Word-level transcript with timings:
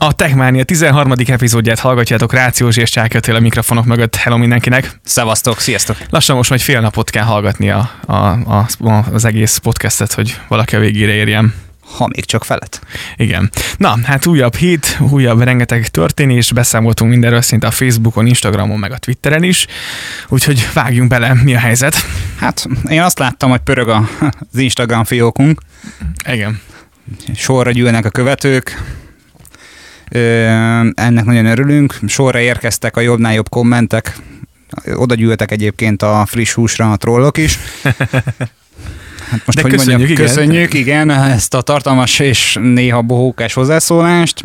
A 0.00 0.12
Techmania 0.12 0.64
13. 0.64 1.12
epizódját 1.26 1.78
hallgatjátok 1.78 2.32
Rációs 2.32 2.76
és 2.76 2.90
Csákötél 2.90 3.34
a 3.34 3.40
mikrofonok 3.40 3.84
mögött. 3.84 4.16
Hello 4.16 4.36
mindenkinek! 4.36 5.00
Szevasztok, 5.04 5.60
sziasztok! 5.60 5.96
Lassan 6.10 6.36
most 6.36 6.48
majd 6.48 6.60
fél 6.60 6.80
napot 6.80 7.10
kell 7.10 7.24
hallgatni 7.24 7.70
a, 7.70 7.90
a, 8.06 8.14
a, 8.14 8.66
az 9.12 9.24
egész 9.24 9.56
podcastet, 9.56 10.12
hogy 10.12 10.40
valaki 10.48 10.76
a 10.76 10.78
végére 10.78 11.12
érjen. 11.12 11.54
Ha 11.96 12.06
még 12.06 12.24
csak 12.24 12.44
felett. 12.44 12.80
Igen. 13.16 13.50
Na, 13.76 13.98
hát 14.04 14.26
újabb 14.26 14.54
hét, 14.54 14.98
újabb 15.10 15.40
rengeteg 15.40 15.88
történés, 15.88 16.52
beszámoltunk 16.52 17.10
mindenről 17.10 17.42
szinte 17.42 17.66
a 17.66 17.70
Facebookon, 17.70 18.26
Instagramon, 18.26 18.78
meg 18.78 18.92
a 18.92 18.98
Twitteren 18.98 19.42
is, 19.42 19.66
úgyhogy 20.28 20.68
vágjunk 20.74 21.08
bele, 21.08 21.34
mi 21.34 21.54
a 21.54 21.58
helyzet. 21.58 21.96
Hát 22.38 22.66
én 22.88 23.02
azt 23.02 23.18
láttam, 23.18 23.50
hogy 23.50 23.60
pörög 23.60 23.88
a, 23.88 24.08
az 24.52 24.58
Instagram 24.58 25.04
fiókunk. 25.04 25.60
Igen. 26.28 26.60
Sorra 27.34 27.70
gyűlnek 27.70 28.04
a 28.04 28.10
követők, 28.10 28.76
ennek 30.94 31.24
nagyon 31.24 31.46
örülünk. 31.46 31.98
Sorra 32.06 32.38
érkeztek 32.38 32.96
a 32.96 33.00
jobbnál 33.00 33.34
jobb 33.34 33.48
kommentek. 33.48 34.16
Oda 34.94 35.14
gyűltek 35.14 35.50
egyébként 35.50 36.02
a 36.02 36.24
friss 36.26 36.52
húsra 36.52 36.92
a 36.92 36.96
trollok 36.96 37.36
is. 37.38 37.58
Hát 39.30 39.46
most, 39.46 39.56
De 39.56 39.62
hogy 39.62 39.70
köszönjük, 39.70 39.98
mondjam, 39.98 40.16
igen. 40.16 40.26
köszönjük, 40.26 40.74
igen, 40.74 41.10
ezt 41.10 41.54
a 41.54 41.60
tartalmas 41.60 42.18
és 42.18 42.58
néha 42.60 43.02
bohókás 43.02 43.54
hozzászólást. 43.54 44.44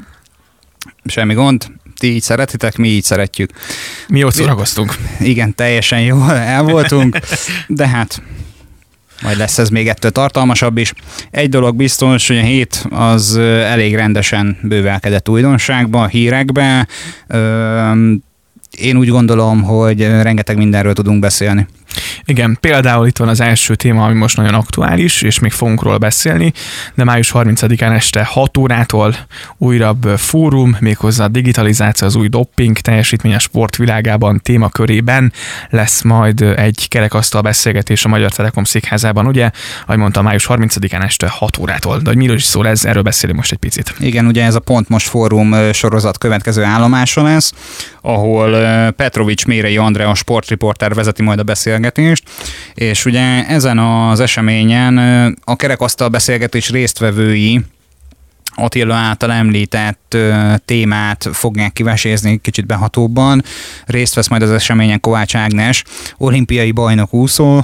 Semmi 1.05 1.33
gond, 1.33 1.65
ti 1.97 2.13
így 2.13 2.21
szeretitek, 2.21 2.77
mi 2.77 2.87
így 2.87 3.03
szeretjük. 3.03 3.51
Mi 4.07 4.23
ott 4.23 4.33
szórakoztunk. 4.33 4.95
Igen, 5.19 5.55
teljesen 5.55 6.01
jól 6.01 6.35
el 6.35 6.63
voltunk, 6.63 7.17
de 7.67 7.87
hát 7.87 8.21
majd 9.21 9.37
lesz 9.37 9.57
ez 9.57 9.69
még 9.69 9.87
ettől 9.87 10.11
tartalmasabb 10.11 10.77
is. 10.77 10.93
Egy 11.31 11.49
dolog 11.49 11.75
biztos, 11.75 12.27
hogy 12.27 12.37
a 12.37 12.41
hét 12.41 12.85
az 12.89 13.37
elég 13.37 13.95
rendesen 13.95 14.57
bővelkedett 14.63 15.29
újdonságba, 15.29 16.07
hírekbe. 16.07 16.87
Ö, 17.27 17.91
Én 18.77 18.97
úgy 18.97 19.09
gondolom, 19.09 19.63
hogy 19.63 20.01
rengeteg 20.01 20.57
mindenről 20.57 20.93
tudunk 20.93 21.19
beszélni. 21.19 21.67
Igen, 22.31 22.57
például 22.59 23.07
itt 23.07 23.17
van 23.17 23.27
az 23.27 23.39
első 23.39 23.75
téma, 23.75 24.05
ami 24.05 24.13
most 24.15 24.37
nagyon 24.37 24.53
aktuális, 24.53 25.21
és 25.21 25.39
még 25.39 25.51
fogunk 25.51 25.83
róla 25.83 25.97
beszélni, 25.97 26.53
de 26.93 27.03
május 27.03 27.31
30-án 27.33 27.95
este 27.95 28.23
6 28.23 28.57
órától 28.57 29.15
újabb 29.57 30.07
fórum, 30.17 30.77
méghozzá 30.79 31.23
a 31.23 31.27
digitalizáció, 31.27 32.07
az 32.07 32.15
új 32.15 32.27
dopping 32.27 32.77
teljesítmény 32.77 33.33
a 33.33 33.39
sportvilágában 33.39 34.39
témakörében 34.43 35.33
lesz 35.69 36.01
majd 36.01 36.41
egy 36.41 36.87
kerekasztal 36.87 37.41
beszélgetés 37.41 38.05
a 38.05 38.07
Magyar 38.07 38.31
Telekom 38.31 38.63
székházában, 38.63 39.27
ugye, 39.27 39.49
ahogy 39.85 39.97
mondtam, 39.97 40.23
május 40.23 40.45
30-án 40.49 41.03
este 41.03 41.27
6 41.27 41.57
órától. 41.57 41.97
De 41.97 42.09
hogy 42.09 42.17
miről 42.17 42.35
is 42.35 42.43
szól 42.43 42.67
ez, 42.67 42.85
erről 42.85 43.03
beszélünk 43.03 43.37
most 43.37 43.51
egy 43.51 43.57
picit. 43.57 43.93
Igen, 43.99 44.25
ugye 44.25 44.43
ez 44.43 44.55
a 44.55 44.59
Pont 44.59 44.89
Most 44.89 45.07
Fórum 45.07 45.71
sorozat 45.71 46.17
következő 46.17 46.63
állomása 46.63 47.23
lesz, 47.23 47.53
ahol 48.01 48.51
Petrovics 48.91 49.45
Mérei 49.45 49.77
Andrea, 49.77 50.09
a 50.09 50.15
sportriporter 50.15 50.93
vezeti 50.93 51.23
majd 51.23 51.39
a 51.39 51.43
beszélgetést, 51.43 52.20
és 52.73 53.05
ugye 53.05 53.45
ezen 53.47 53.79
az 53.79 54.19
eseményen 54.19 54.97
a 55.43 55.55
kerekasztal 55.55 56.07
beszélgetés 56.07 56.69
résztvevői 56.69 57.61
Attila 58.55 58.93
által 58.93 59.31
említett 59.31 60.13
ö, 60.13 60.53
témát 60.65 61.29
fogják 61.31 61.73
kivesézni 61.73 62.39
kicsit 62.41 62.65
behatóbban. 62.65 63.43
Részt 63.85 64.15
vesz 64.15 64.27
majd 64.27 64.41
az 64.41 64.51
eseményen 64.51 64.99
Kovács 64.99 65.35
Ágnes, 65.35 65.83
olimpiai 66.17 66.71
bajnok 66.71 67.13
úszó, 67.13 67.61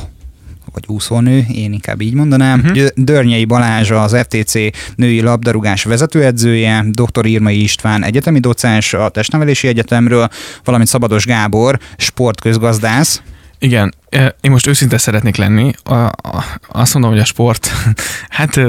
vagy 0.74 0.84
úszónő, 0.88 1.46
én 1.54 1.74
inkább 1.74 2.02
így 2.02 2.14
mondanám. 2.14 2.60
Uh-huh. 2.60 2.88
Dörnyei 2.96 3.46
Balázs 3.46 3.92
az 3.92 4.18
FTC 4.18 4.54
női 4.96 5.22
labdarúgás 5.22 5.84
vezetőedzője, 5.84 6.86
dr. 6.90 7.26
Irmai 7.26 7.62
István 7.62 8.04
egyetemi 8.04 8.40
docens 8.40 8.94
a 8.94 9.10
Testnevelési 9.10 9.68
Egyetemről, 9.68 10.30
valamint 10.64 10.90
Szabados 10.90 11.26
Gábor 11.26 11.80
sportközgazdász. 11.98 13.22
Igen, 13.60 13.94
én 14.42 14.52
most 14.52 14.68
őszinte 14.68 14.98
szeretnék 14.98 15.36
lenni. 15.36 15.74
Azt 16.68 16.94
mondom, 16.94 17.12
hogy 17.12 17.22
a 17.22 17.26
sport 17.26 17.72
hát 18.30 18.60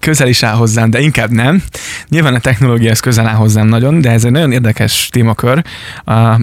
közel 0.00 0.28
is 0.28 0.42
áll 0.42 0.54
hozzám, 0.54 0.90
de 0.90 1.00
inkább 1.00 1.30
nem. 1.30 1.62
Nyilván 2.08 2.34
a 2.34 2.38
technológia 2.38 2.90
ez 2.90 3.00
közel 3.00 3.26
áll 3.26 3.34
hozzám 3.34 3.66
nagyon, 3.66 4.00
de 4.00 4.10
ez 4.10 4.24
egy 4.24 4.30
nagyon 4.30 4.52
érdekes 4.52 5.08
témakör 5.12 5.64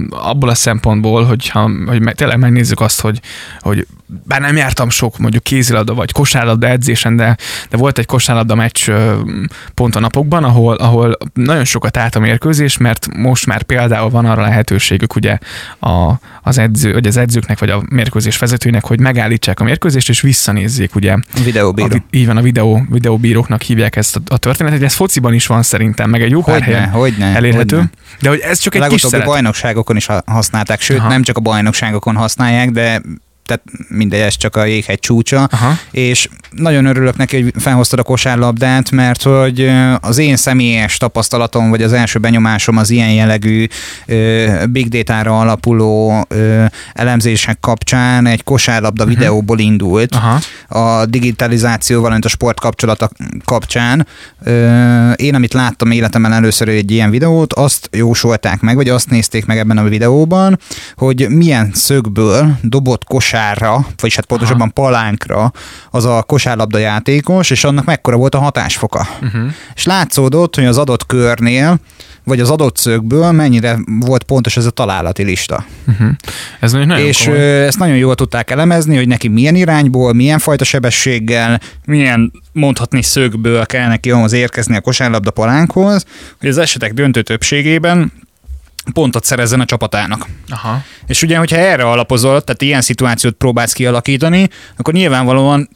abból 0.09 0.49
a 0.49 0.55
szempontból, 0.55 1.23
hogyha, 1.23 1.71
hogy 1.85 2.01
tényleg 2.15 2.39
megnézzük 2.39 2.79
azt, 2.79 3.01
hogy, 3.01 3.19
hogy 3.59 3.87
bár 4.25 4.41
nem 4.41 4.55
jártam 4.55 4.89
sok 4.89 5.17
mondjuk 5.17 5.43
kézilabda 5.43 5.93
vagy 5.93 6.11
kosárlabda 6.11 6.67
edzésen, 6.67 7.15
de, 7.15 7.37
de 7.69 7.77
volt 7.77 7.97
egy 7.97 8.05
kosárlabda 8.05 8.55
meccs 8.55 8.89
pont 9.73 9.95
a 9.95 9.99
napokban, 9.99 10.43
ahol, 10.43 10.75
ahol 10.75 11.17
nagyon 11.33 11.65
sokat 11.65 11.97
állt 11.97 12.15
a 12.15 12.19
mérkőzés, 12.19 12.77
mert 12.77 13.07
most 13.15 13.45
már 13.45 13.63
például 13.63 14.09
van 14.09 14.25
arra 14.25 14.41
lehetőségük 14.41 15.15
ugye 15.15 15.37
a, 15.79 16.13
az 16.41 16.57
edző, 16.57 16.93
vagy 16.93 17.07
az 17.07 17.17
edzőknek, 17.17 17.59
vagy 17.59 17.69
a 17.69 17.83
mérkőzés 17.89 18.12
vezetőinek, 18.39 18.85
hogy 18.85 18.99
megállítsák 18.99 19.59
a 19.59 19.63
mérkőzést, 19.63 20.09
és 20.09 20.21
visszanézzék 20.21 20.95
ugye 20.95 21.15
videóbíró. 21.43 21.95
a, 21.95 22.03
így 22.09 22.25
van, 22.25 22.37
a 22.37 22.41
videó, 22.41 22.85
videóbíróknak 22.89 23.61
hívják 23.61 23.95
ezt 23.95 24.15
a, 24.15 24.19
a 24.27 24.37
történetet, 24.37 24.81
ez 24.81 24.93
fociban 24.93 25.33
is 25.33 25.47
van 25.47 25.63
szerintem, 25.63 26.09
meg 26.09 26.21
egy 26.21 26.31
jó 26.31 26.41
pár 26.41 26.61
helyen 26.61 26.89
hogyne, 26.89 27.25
elérhető. 27.25 27.75
hogyne. 27.75 27.89
De 28.21 28.29
hogy 28.29 28.39
ez 28.39 28.59
csak 28.59 28.75
A 28.75 28.83
egy 28.83 28.89
kis 28.89 29.05
bajnokságokon 29.23 29.95
is 29.95 30.05
ha- 30.05 30.23
használták, 30.25 30.81
sőt. 30.81 30.97
Aha. 30.97 31.07
nem 31.07 31.23
csak 31.23 31.37
a 31.37 31.39
bajnokságokon 31.39 32.15
használják, 32.15 32.71
de 32.71 33.01
tehát 33.45 33.61
mindegy, 33.87 34.19
ez 34.19 34.37
csak 34.37 34.55
a 34.55 34.65
jéghegy 34.65 34.99
csúcsa. 34.99 35.43
Aha. 35.43 35.73
és 35.91 36.27
nagyon 36.51 36.85
örülök 36.85 37.17
neki, 37.17 37.41
hogy 37.41 37.53
felhoztad 37.57 37.99
a 37.99 38.03
kosárlabdát, 38.03 38.91
mert 38.91 39.21
hogy 39.23 39.71
az 39.99 40.17
én 40.17 40.35
személyes 40.35 40.97
tapasztalatom, 40.97 41.69
vagy 41.69 41.81
az 41.83 41.93
első 41.93 42.19
benyomásom 42.19 42.77
az 42.77 42.89
ilyen 42.89 43.11
jellegű 43.11 43.67
big 44.69 44.87
data-ra 44.89 45.39
alapuló 45.39 46.27
elemzések 46.93 47.57
kapcsán 47.59 48.25
egy 48.25 48.43
kosárlabda 48.43 49.03
Mhm. 49.05 49.13
videóból 49.13 49.59
indult 49.59 50.15
Aha. 50.15 50.39
a 50.67 51.05
digitalizáció, 51.05 51.99
valamint 52.01 52.25
a 52.25 52.29
sport 52.29 52.59
kapcsolata 52.59 53.09
kapcsán. 53.45 54.07
Én, 55.15 55.35
amit 55.35 55.53
láttam 55.53 55.91
életemben 55.91 56.33
először 56.33 56.67
egy 56.67 56.91
ilyen 56.91 57.09
videót, 57.09 57.53
azt 57.53 57.89
jósolták 57.91 58.61
meg, 58.61 58.75
vagy 58.75 58.89
azt 58.89 59.09
nézték 59.09 59.45
meg 59.45 59.57
ebben 59.57 59.77
a 59.77 59.83
videóban, 59.83 60.59
hogy 60.95 61.27
milyen 61.29 61.71
szögből 61.73 62.57
dobott 62.61 63.03
kosárra, 63.33 63.85
vagyis 63.97 64.15
hát 64.15 64.25
pontosabban 64.25 64.73
palánkra 64.73 65.51
az 65.91 66.05
a 66.05 66.23
kosárlabda 66.23 66.77
játékos, 66.77 67.49
és 67.49 67.63
annak 67.63 67.85
mekkora 67.85 68.17
volt 68.17 68.35
a 68.35 68.39
hatásfoka. 68.39 69.07
Uh-huh. 69.21 69.41
És 69.75 69.85
látszódott, 69.85 70.55
hogy 70.55 70.65
az 70.65 70.77
adott 70.77 71.05
körnél, 71.05 71.79
vagy 72.23 72.39
az 72.39 72.49
adott 72.49 72.77
szögből 72.77 73.31
mennyire 73.31 73.77
volt 73.99 74.23
pontos 74.23 74.57
ez 74.57 74.65
a 74.65 74.69
találati 74.69 75.23
lista. 75.23 75.65
Uh-huh. 75.87 76.09
Ez 76.59 76.71
nagyon, 76.71 76.97
És 76.97 77.23
komoly. 77.23 77.65
ezt 77.65 77.79
nagyon 77.79 77.95
jól 77.95 78.15
tudták 78.15 78.51
elemezni, 78.51 78.95
hogy 78.95 79.07
neki 79.07 79.27
milyen 79.27 79.55
irányból, 79.55 80.13
milyen 80.13 80.39
fajta 80.39 80.63
sebességgel, 80.63 81.59
milyen 81.85 82.31
mondhatni 82.51 83.01
szögből 83.01 83.65
kell 83.65 83.87
neki 83.87 84.11
ahhoz 84.11 84.33
érkezni 84.33 84.75
a 84.75 84.81
kosárlabda 84.81 85.31
palánkhoz, 85.31 86.05
hogy 86.39 86.49
az 86.49 86.57
esetek 86.57 86.93
döntő 86.93 87.21
többségében 87.21 88.11
pontot 88.93 89.23
szerezzen 89.23 89.59
a 89.59 89.65
csapatának. 89.65 90.27
Aha. 90.49 90.83
És 91.07 91.21
ugye, 91.21 91.37
hogyha 91.37 91.57
erre 91.57 91.83
alapozol, 91.83 92.41
tehát 92.41 92.61
ilyen 92.61 92.81
szituációt 92.81 93.33
próbálsz 93.33 93.73
kialakítani, 93.73 94.49
akkor 94.77 94.93
nyilvánvalóan 94.93 95.69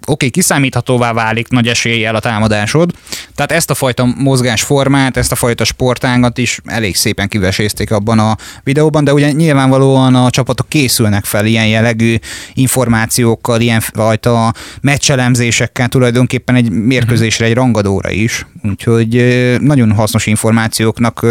oké, 0.00 0.12
okay, 0.12 0.30
kiszámíthatóvá 0.30 1.12
válik 1.12 1.48
nagy 1.48 1.68
eséllyel 1.68 2.14
a 2.14 2.20
támadásod. 2.20 2.92
Tehát 3.34 3.52
ezt 3.52 3.70
a 3.70 3.74
fajta 3.74 4.04
mozgásformát, 4.04 5.16
ezt 5.16 5.32
a 5.32 5.34
fajta 5.34 5.64
sportágat 5.64 6.38
is 6.38 6.60
elég 6.64 6.96
szépen 6.96 7.28
kivesézték 7.28 7.90
abban 7.90 8.18
a 8.18 8.36
videóban, 8.62 9.04
de 9.04 9.12
ugye 9.12 9.30
nyilvánvalóan 9.30 10.14
a 10.14 10.30
csapatok 10.30 10.68
készülnek 10.68 11.24
fel 11.24 11.46
ilyen 11.46 11.66
jellegű 11.66 12.16
információkkal, 12.54 13.60
ilyen 13.60 13.80
fajta 13.80 14.52
meccselemzésekkel 14.80 15.88
tulajdonképpen 15.88 16.54
egy 16.54 16.70
mérkőzésre, 16.70 17.44
egy 17.44 17.54
rangadóra 17.54 18.10
is. 18.10 18.46
Úgyhogy 18.62 19.24
nagyon 19.60 19.92
hasznos 19.92 20.26
információknak 20.26 21.26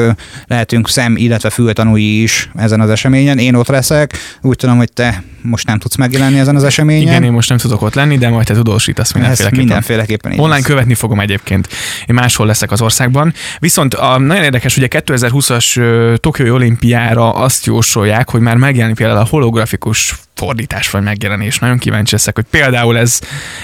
lehetünk 0.47 0.89
szem, 0.89 1.17
illetve 1.17 1.49
fültanúi 1.49 2.21
is 2.21 2.49
ezen 2.55 2.81
az 2.81 2.89
eseményen. 2.89 3.37
Én 3.37 3.55
ott 3.55 3.67
leszek, 3.67 4.13
úgy 4.41 4.55
tudom, 4.55 4.77
hogy 4.77 4.93
te 4.93 5.23
most 5.41 5.67
nem 5.67 5.79
tudsz 5.79 5.95
megjelenni 5.95 6.39
ezen 6.39 6.55
az 6.55 6.63
eseményen. 6.63 7.01
Igen, 7.01 7.23
én 7.23 7.31
most 7.31 7.49
nem 7.49 7.57
tudok 7.57 7.81
ott 7.81 7.93
lenni, 7.93 8.17
de 8.17 8.29
majd 8.29 8.45
te 8.45 8.53
tudósítasz 8.63 9.05
Ezt 9.05 9.13
mindenféleképpen. 9.13 9.65
mindenféleképpen 9.65 10.31
így 10.31 10.39
Online 10.39 10.55
lesz. 10.55 10.65
követni 10.65 10.93
fogom 10.93 11.19
egyébként. 11.19 11.67
Én 12.07 12.15
máshol 12.15 12.45
leszek 12.45 12.71
az 12.71 12.81
országban. 12.81 13.33
Viszont 13.59 13.93
a, 13.93 14.17
nagyon 14.17 14.43
érdekes, 14.43 14.77
ugye 14.77 14.87
2020-as 14.89 15.77
ö, 15.79 16.13
Tokiói 16.17 16.49
olimpiára 16.49 17.31
azt 17.33 17.65
jósolják, 17.65 18.29
hogy 18.29 18.41
már 18.41 18.55
megjelenik 18.55 18.95
például 18.95 19.19
a 19.19 19.25
holografikus 19.29 20.15
fordítás 20.39 20.89
vagy 20.89 21.03
megjelenés. 21.03 21.59
Nagyon 21.59 21.77
kíváncsi 21.77 22.13
leszek, 22.13 22.35
hogy 22.35 22.45
például 22.49 22.97
ez, 22.97 23.19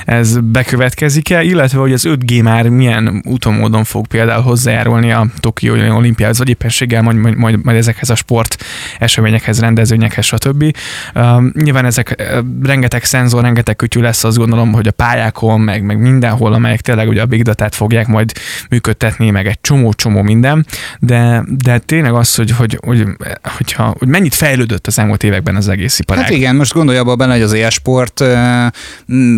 ez 0.06 0.38
bekövetkezik-e, 0.40 1.44
illetve 1.44 1.80
hogy 1.80 1.94
az 1.94 2.04
5G 2.08 2.44
már 2.44 2.70
milyen 2.70 3.24
utomódon 3.26 3.84
fog 3.84 4.08
például 4.08 4.42
hozzájárulni 4.42 5.12
a 5.12 5.28
Tokiói 5.40 5.90
olimpiához, 5.90 6.38
vagy 6.38 6.50
éppenséggel 6.50 7.02
majd, 7.02 7.18
majd, 7.18 7.36
majd, 7.36 7.64
majd 7.64 7.78
ezekhez 7.78 8.10
a 8.10 8.16
sport 8.16 8.64
eseményekhez, 9.00 9.60
rendezvényekhez, 9.60 10.26
stb. 10.26 10.76
Uh, 11.16 11.44
nyilván 11.54 11.86
ezek 11.86 12.16
uh, 12.20 12.46
rengeteg 12.64 13.04
szenzor, 13.04 13.42
rengeteg 13.42 13.76
kütyű 13.76 14.02
lesz, 14.02 14.24
azt 14.24 14.38
gondolom, 14.38 14.72
hogy 14.72 14.88
a 14.88 14.92
pályákon, 14.92 15.60
meg, 15.62 15.84
meg 15.84 16.00
mindenhol, 16.00 16.54
amelyek 16.54 16.82
tényleg 16.82 17.08
ugye 17.08 17.22
a 17.22 17.26
big 17.26 17.42
data 17.42 17.70
fogják 17.72 18.08
majd 18.08 18.32
működtetni, 18.70 19.30
meg 19.30 19.48
egy 19.48 19.62
csomó-csomó 19.62 20.22
minden, 20.22 20.66
de, 21.00 21.44
de 21.48 21.78
tényleg 21.78 22.14
az, 22.14 22.36
hogy, 22.36 22.52
hogy, 22.52 22.80
hogy, 22.86 23.06
hogyha, 23.42 23.96
hogy 24.00 24.08
mennyit 24.08 24.34
fejlődött 24.34 24.88
az 24.88 25.00
elmúlt 25.00 25.24
években 25.24 25.56
az 25.56 25.68
egész 25.68 26.00
iparág. 26.00 26.24
Hát 26.24 26.34
igen, 26.34 26.56
most 26.66 26.78
gondolj 26.78 26.98
abba 26.98 27.16
benne, 27.16 27.34
hogy 27.34 27.42
az 27.42 27.54
e-sport 27.54 28.24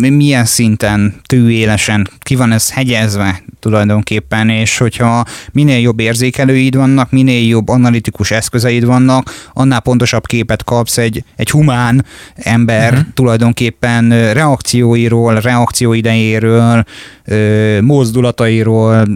milyen 0.00 0.44
szinten 0.44 1.14
tűélesen 1.26 2.08
ki 2.18 2.36
van 2.36 2.52
ez 2.52 2.70
hegyezve 2.70 3.42
tulajdonképpen, 3.60 4.48
és 4.48 4.78
hogyha 4.78 5.24
minél 5.52 5.78
jobb 5.78 6.00
érzékelőid 6.00 6.76
vannak, 6.76 7.10
minél 7.10 7.48
jobb 7.48 7.68
analitikus 7.68 8.30
eszközeid 8.30 8.84
vannak, 8.84 9.50
annál 9.52 9.80
pontosabb 9.80 10.26
képet 10.26 10.64
kapsz 10.64 10.98
egy, 10.98 11.24
egy 11.36 11.50
humán 11.50 12.04
ember 12.34 12.92
uh-huh. 12.92 13.06
tulajdonképpen 13.14 14.32
reakcióiról, 14.32 15.40
reakcióidejéről, 15.40 16.84
mozdulatairól, 17.80 19.06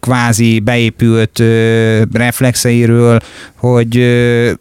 kvázi 0.00 0.58
beépült 0.58 1.42
reflexeiről, 2.12 3.20
hogy 3.56 3.96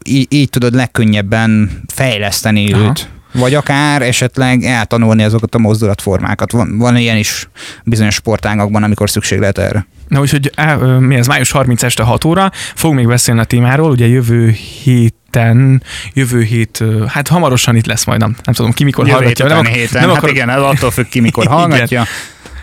így, 0.03 0.27
így 0.29 0.49
tudod 0.49 0.73
legkönnyebben 0.73 1.81
fejleszteni 1.87 2.73
Aha. 2.73 2.83
őt 2.83 2.92
vagy 3.33 3.53
akár 3.53 4.01
esetleg 4.01 4.63
eltanulni 4.63 5.23
azokat 5.23 5.55
a 5.55 5.57
mozdulatformákat. 5.57 6.51
Van, 6.51 6.77
van 6.77 6.97
ilyen 6.97 7.17
is 7.17 7.47
bizonyos 7.83 8.13
sportágakban, 8.13 8.83
amikor 8.83 9.09
szükség 9.09 9.39
lehet 9.39 9.57
erre. 9.57 9.87
Na 10.07 10.19
úgyhogy 10.19 10.51
mi 10.99 11.15
ez 11.15 11.27
május 11.27 11.51
30 11.51 11.83
este 11.83 12.03
6 12.03 12.25
óra, 12.25 12.51
fog 12.75 12.93
még 12.93 13.07
beszélni 13.07 13.39
a 13.39 13.43
témáról, 13.43 13.91
ugye 13.91 14.07
jövő 14.07 14.55
hét 14.83 15.15
héten, 15.33 15.83
jövő 16.13 16.41
hét, 16.41 16.83
hát 17.07 17.27
hamarosan 17.27 17.75
itt 17.75 17.85
lesz 17.85 18.05
majd, 18.05 18.19
nem, 18.19 18.35
nem 18.43 18.53
tudom 18.53 18.71
ki 18.71 18.83
mikor 18.83 19.05
jövő 19.05 19.17
hallgatja. 19.17 19.47
Nem, 19.47 19.65
héten, 19.65 20.01
nem 20.01 20.09
hát 20.09 20.17
akar... 20.17 20.29
igen, 20.29 20.49
ez 20.49 20.61
attól 20.61 20.91
függ 20.91 21.07
ki 21.09 21.19
mikor 21.19 21.45
hallgatja 21.55 22.05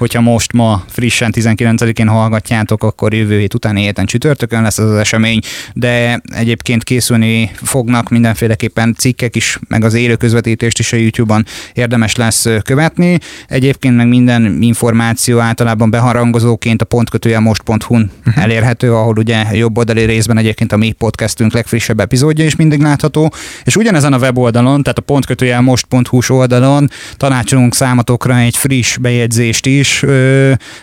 hogyha 0.01 0.21
most 0.21 0.53
ma 0.53 0.85
frissen 0.89 1.33
19-én 1.37 2.09
hallgatjátok, 2.09 2.83
akkor 2.85 3.15
jövő 3.15 3.39
hét 3.39 3.55
utáni 3.55 3.83
héten 3.83 4.07
csütörtökön 4.07 4.63
lesz 4.63 4.79
az, 4.79 4.91
az 4.91 4.97
esemény, 4.97 5.41
de 5.75 6.21
egyébként 6.35 6.85
készülni 6.85 7.51
fognak 7.55 8.09
mindenféleképpen 8.09 8.95
cikkek 8.99 9.37
is, 9.37 9.59
meg 9.69 9.85
az 9.85 9.95
élő 9.95 10.17
közvetítést 10.17 10.79
is 10.79 10.93
a 10.93 10.97
YouTube-on 10.97 11.45
érdemes 11.73 12.17
lesz 12.17 12.47
követni. 12.63 13.19
Egyébként 13.49 13.97
meg 13.97 14.09
minden 14.09 14.63
információ 14.63 15.39
általában 15.39 15.91
beharangozóként 15.91 16.83
a 16.83 16.85
pontkötője 16.85 17.39
most.hu-n 17.39 18.11
uh-huh. 18.27 18.43
elérhető, 18.43 18.95
ahol 18.95 19.19
ugye 19.19 19.45
jobb 19.53 19.79
oldali 19.79 20.05
részben 20.05 20.39
egyébként 20.39 20.73
a 20.73 20.77
mi 20.77 20.93
podcastünk 20.93 21.53
legfrissebb 21.53 22.01
epizódja 22.01 22.45
is 22.45 22.57
mindig 22.57 22.81
látható, 22.81 23.33
és 23.65 23.77
ugyanezen 23.77 24.13
a 24.13 24.19
weboldalon, 24.19 24.83
tehát 24.83 24.99
a 24.99 25.03
pontkötője 25.03 25.61
most.hu 25.61 26.19
oldalon 26.29 26.91
tanácsolunk 27.17 27.75
számotokra 27.75 28.39
egy 28.39 28.57
friss 28.57 28.97
bejegyzést 28.97 29.67
is, 29.67 29.90
is, 29.91 30.05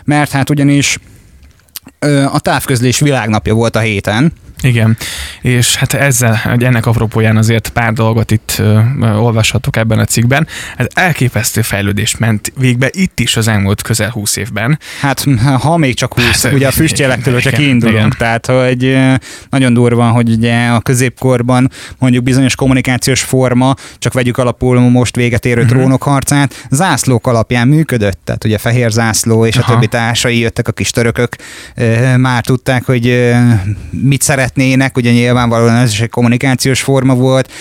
mert 0.04 0.30
hát 0.30 0.50
ugyanis 0.50 0.98
a 2.32 2.40
távközlés 2.40 2.98
világnapja 2.98 3.54
volt 3.54 3.76
a 3.76 3.80
héten, 3.80 4.32
igen, 4.62 4.96
és 5.40 5.76
hát 5.76 5.92
ezzel, 5.92 6.40
ennek 6.58 6.86
apropóján 6.86 7.36
azért 7.36 7.68
pár 7.68 7.92
dolgot 7.92 8.30
itt 8.30 8.54
ö, 8.58 8.80
olvashatok 9.00 9.76
ebben 9.76 9.98
a 9.98 10.04
cikkben. 10.04 10.46
Ez 10.76 10.86
elképesztő 10.92 11.62
fejlődés 11.62 12.16
ment 12.16 12.52
végbe 12.56 12.88
itt 12.90 13.20
is 13.20 13.36
az 13.36 13.48
elmúlt 13.48 13.82
közel 13.82 14.10
20 14.10 14.36
évben. 14.36 14.78
Hát 15.00 15.24
ha 15.60 15.76
még 15.76 15.94
csak 15.94 16.14
20, 16.14 16.42
hát, 16.42 16.52
ugye 16.52 16.66
a 16.66 16.70
füstjelektől 16.70 17.40
csak 17.40 17.58
indulunk, 17.58 17.96
igen. 17.96 18.14
tehát 18.18 18.46
hogy 18.46 18.98
nagyon 19.50 19.74
durva, 19.74 20.08
hogy 20.08 20.30
ugye 20.30 20.66
a 20.66 20.80
középkorban 20.80 21.70
mondjuk 21.98 22.24
bizonyos 22.24 22.54
kommunikációs 22.54 23.20
forma, 23.20 23.74
csak 23.98 24.12
vegyük 24.12 24.38
alapul 24.38 24.80
most 24.80 25.16
véget 25.16 25.44
érő 25.44 25.62
uh-huh. 25.62 25.76
trónok 25.76 26.02
harcát, 26.02 26.66
zászlók 26.70 27.26
alapján 27.26 27.68
működött, 27.68 28.20
tehát 28.24 28.44
ugye 28.44 28.58
fehér 28.58 28.90
zászló 28.90 29.46
és 29.46 29.56
Aha. 29.56 29.72
a 29.72 29.74
többi 29.74 29.86
társai 29.86 30.38
jöttek, 30.38 30.68
a 30.68 30.72
kis 30.72 30.90
törökök, 30.90 31.36
már 32.16 32.44
tudták, 32.44 32.84
hogy 32.84 33.34
mit 33.90 34.22
szeret 34.22 34.47
szeretnének, 34.48 34.96
ugye 34.96 35.10
nyilvánvalóan 35.12 35.74
ez 35.74 35.92
is 35.92 36.00
egy 36.00 36.10
kommunikációs 36.10 36.80
forma 36.80 37.14
volt, 37.14 37.52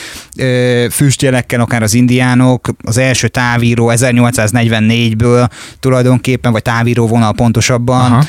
füstjelekkel 0.91 1.61
akár 1.61 1.83
az 1.83 1.93
indiánok, 1.93 2.69
az 2.83 2.97
első 2.97 3.27
távíró 3.27 3.91
1844-ből 3.93 5.49
tulajdonképpen, 5.79 6.51
vagy 6.51 6.61
távíró 6.61 7.07
vonal 7.07 7.33
pontosabban, 7.33 8.11
Aha. 8.11 8.23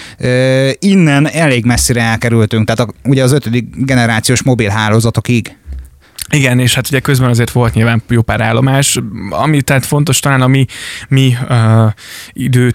innen 0.79 1.29
elég 1.29 1.65
messzire 1.65 2.03
elkerültünk, 2.03 2.67
tehát 2.67 2.91
a, 2.91 3.09
ugye 3.09 3.23
az 3.23 3.33
ötödik 3.33 3.67
generációs 3.77 4.43
mobilhálózatokig. 4.43 5.57
Igen, 6.31 6.59
és 6.59 6.75
hát 6.75 6.87
ugye 6.87 7.01
közben 7.01 7.29
azért 7.29 7.51
volt 7.51 7.75
nyilván 7.75 8.03
jó 8.09 8.23
pár 8.23 8.41
állomás, 8.41 8.99
ami 9.31 9.63
tehát 9.63 9.87
fontos 9.87 10.21
talán 10.21 10.41
a 10.41 10.47
mi, 10.47 10.67
mi 11.09 11.37
uh, 11.49 11.93
idő, 12.33 12.75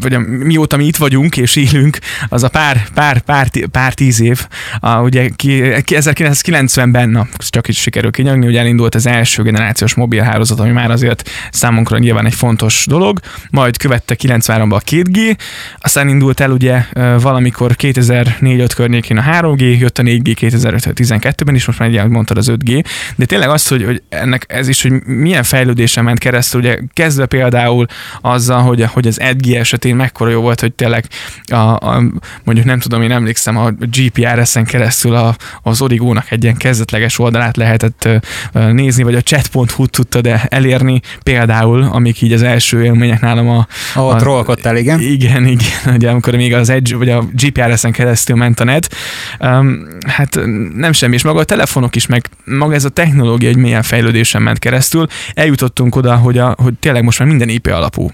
vagy 0.00 0.14
a, 0.14 0.18
mióta 0.18 0.76
mi 0.76 0.84
itt 0.84 0.96
vagyunk 0.96 1.36
és 1.36 1.56
élünk, 1.56 1.98
az 2.28 2.42
a 2.42 2.48
pár, 2.48 2.88
pár, 2.94 3.20
pár, 3.20 3.50
pár 3.70 3.94
tíz 3.94 4.20
év, 4.20 4.46
uh, 4.82 5.02
ugye 5.02 5.28
ki, 5.36 5.60
1990-ben, 5.86 7.08
na, 7.08 7.28
csak 7.36 7.68
is 7.68 7.80
sikerül 7.80 8.10
kinyagni, 8.10 8.46
ugye 8.46 8.58
elindult 8.58 8.94
az 8.94 9.06
első 9.06 9.42
generációs 9.42 9.94
mobilhálózat, 9.94 10.60
ami 10.60 10.70
már 10.70 10.90
azért 10.90 11.30
számunkra 11.50 11.98
nyilván 11.98 12.26
egy 12.26 12.34
fontos 12.34 12.84
dolog, 12.86 13.20
majd 13.50 13.76
követte 13.76 14.16
93-ban 14.22 14.74
a 14.74 14.80
2G, 14.80 15.36
aztán 15.78 16.08
indult 16.08 16.40
el 16.40 16.50
ugye 16.50 16.84
valamikor 17.20 17.74
2004-5 17.78 18.70
környékén 18.74 19.18
a 19.18 19.22
3G, 19.22 19.78
jött 19.78 19.98
a 19.98 20.02
4G 20.02 20.36
2012-ben 20.40 21.54
is, 21.54 21.66
most 21.66 21.78
már 21.78 21.88
egy 21.88 22.08
mondtad 22.08 22.36
az 22.36 22.50
5G, 22.50 22.69
de 23.16 23.24
tényleg 23.24 23.48
az, 23.48 23.68
hogy, 23.68 23.84
hogy 23.84 24.02
ennek 24.08 24.44
ez 24.48 24.68
is, 24.68 24.82
hogy 24.82 24.92
milyen 25.04 25.42
fejlődésen 25.42 26.04
ment 26.04 26.18
keresztül, 26.18 26.60
ugye 26.60 26.78
kezdve 26.92 27.26
például 27.26 27.86
azzal, 28.20 28.62
hogy, 28.62 28.84
hogy 28.92 29.06
az 29.06 29.20
Edgi 29.20 29.56
esetén 29.56 29.96
mekkora 29.96 30.30
jó 30.30 30.40
volt, 30.40 30.60
hogy 30.60 30.72
tényleg 30.72 31.04
a, 31.46 31.54
a, 31.54 32.02
mondjuk 32.44 32.66
nem 32.66 32.78
tudom, 32.78 33.02
én 33.02 33.10
emlékszem, 33.10 33.56
a 33.56 33.70
GPRS-en 33.70 34.64
keresztül 34.64 35.14
a, 35.14 35.36
az 35.62 35.82
Origónak 35.82 36.30
egy 36.30 36.42
ilyen 36.42 36.56
kezdetleges 36.56 37.18
oldalát 37.18 37.56
lehetett 37.56 38.08
nézni, 38.52 39.02
vagy 39.02 39.14
a 39.14 39.20
chat.hu 39.20 39.86
tudtad 39.86 40.28
elérni 40.48 41.00
például, 41.22 41.82
amik 41.82 42.22
így 42.22 42.32
az 42.32 42.42
első 42.42 42.84
élmények 42.84 43.20
nálam 43.20 43.48
a... 43.48 43.66
Ahol 43.94 44.16
trollkodtál, 44.16 44.76
igen. 44.76 45.00
Igen, 45.00 45.46
igen, 45.46 45.94
ugye 45.94 46.10
amikor 46.10 46.34
még 46.34 46.54
az 46.54 46.68
Edge, 46.68 46.96
vagy 46.96 47.10
a 47.10 47.24
GPRS-en 47.32 47.92
keresztül 47.92 48.36
ment 48.36 48.60
a 48.60 48.64
net. 48.64 48.94
Um, 49.40 49.86
hát 50.06 50.40
nem 50.74 50.92
semmi, 50.92 51.14
és 51.14 51.22
maga 51.22 51.38
a 51.40 51.44
telefonok 51.44 51.96
is, 51.96 52.06
meg 52.06 52.28
maga 52.60 52.74
ez 52.74 52.84
a 52.84 52.88
technológia 52.88 53.48
egy 53.48 53.56
milyen 53.56 53.82
fejlődésen 53.82 54.42
ment 54.42 54.58
keresztül, 54.58 55.06
eljutottunk 55.34 55.96
oda, 55.96 56.16
hogy, 56.16 56.38
a, 56.38 56.54
hogy 56.62 56.74
tényleg 56.74 57.04
most 57.04 57.18
már 57.18 57.28
minden 57.28 57.48
IP 57.48 57.66
alapú. 57.66 58.10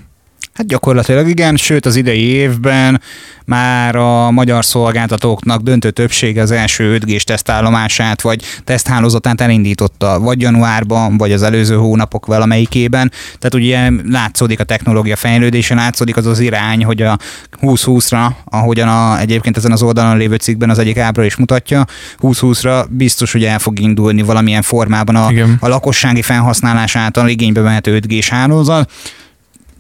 Hát 0.56 0.66
gyakorlatilag 0.66 1.28
igen, 1.28 1.56
sőt 1.56 1.86
az 1.86 1.96
idei 1.96 2.22
évben 2.22 3.00
már 3.44 3.96
a 3.96 4.30
magyar 4.30 4.64
szolgáltatóknak 4.64 5.60
döntő 5.60 5.90
többsége 5.90 6.42
az 6.42 6.50
első 6.50 6.94
5 6.94 7.04
g 7.04 7.22
tesztállomását 7.22 8.20
vagy 8.20 8.42
teszthálózatát 8.64 9.40
elindította, 9.40 10.20
vagy 10.20 10.40
januárban, 10.40 11.16
vagy 11.16 11.32
az 11.32 11.42
előző 11.42 11.74
hónapok 11.74 12.26
valamelyikében. 12.26 13.12
Tehát 13.38 13.54
ugye 13.54 13.90
látszódik 14.10 14.60
a 14.60 14.64
technológia 14.64 15.16
fejlődése, 15.16 15.74
látszódik 15.74 16.16
az 16.16 16.26
az 16.26 16.38
irány, 16.38 16.84
hogy 16.84 17.02
a 17.02 17.18
2020-ra, 17.60 18.26
ahogyan 18.44 18.88
a, 18.88 19.18
egyébként 19.18 19.56
ezen 19.56 19.72
az 19.72 19.82
oldalon 19.82 20.16
lévő 20.16 20.36
cikkben 20.36 20.70
az 20.70 20.78
egyik 20.78 20.98
ábra 20.98 21.24
is 21.24 21.36
mutatja, 21.36 21.86
2020-ra 22.22 22.86
biztos, 22.90 23.32
hogy 23.32 23.44
el 23.44 23.58
fog 23.58 23.80
indulni 23.80 24.22
valamilyen 24.22 24.62
formában 24.62 25.16
a, 25.16 25.26
a 25.60 25.68
lakossági 25.68 26.22
felhasználás 26.22 26.96
által 26.96 27.28
igénybe 27.28 27.60
vehető 27.60 27.94
5 27.94 28.06
g 28.06 28.24
hálózat 28.24 28.90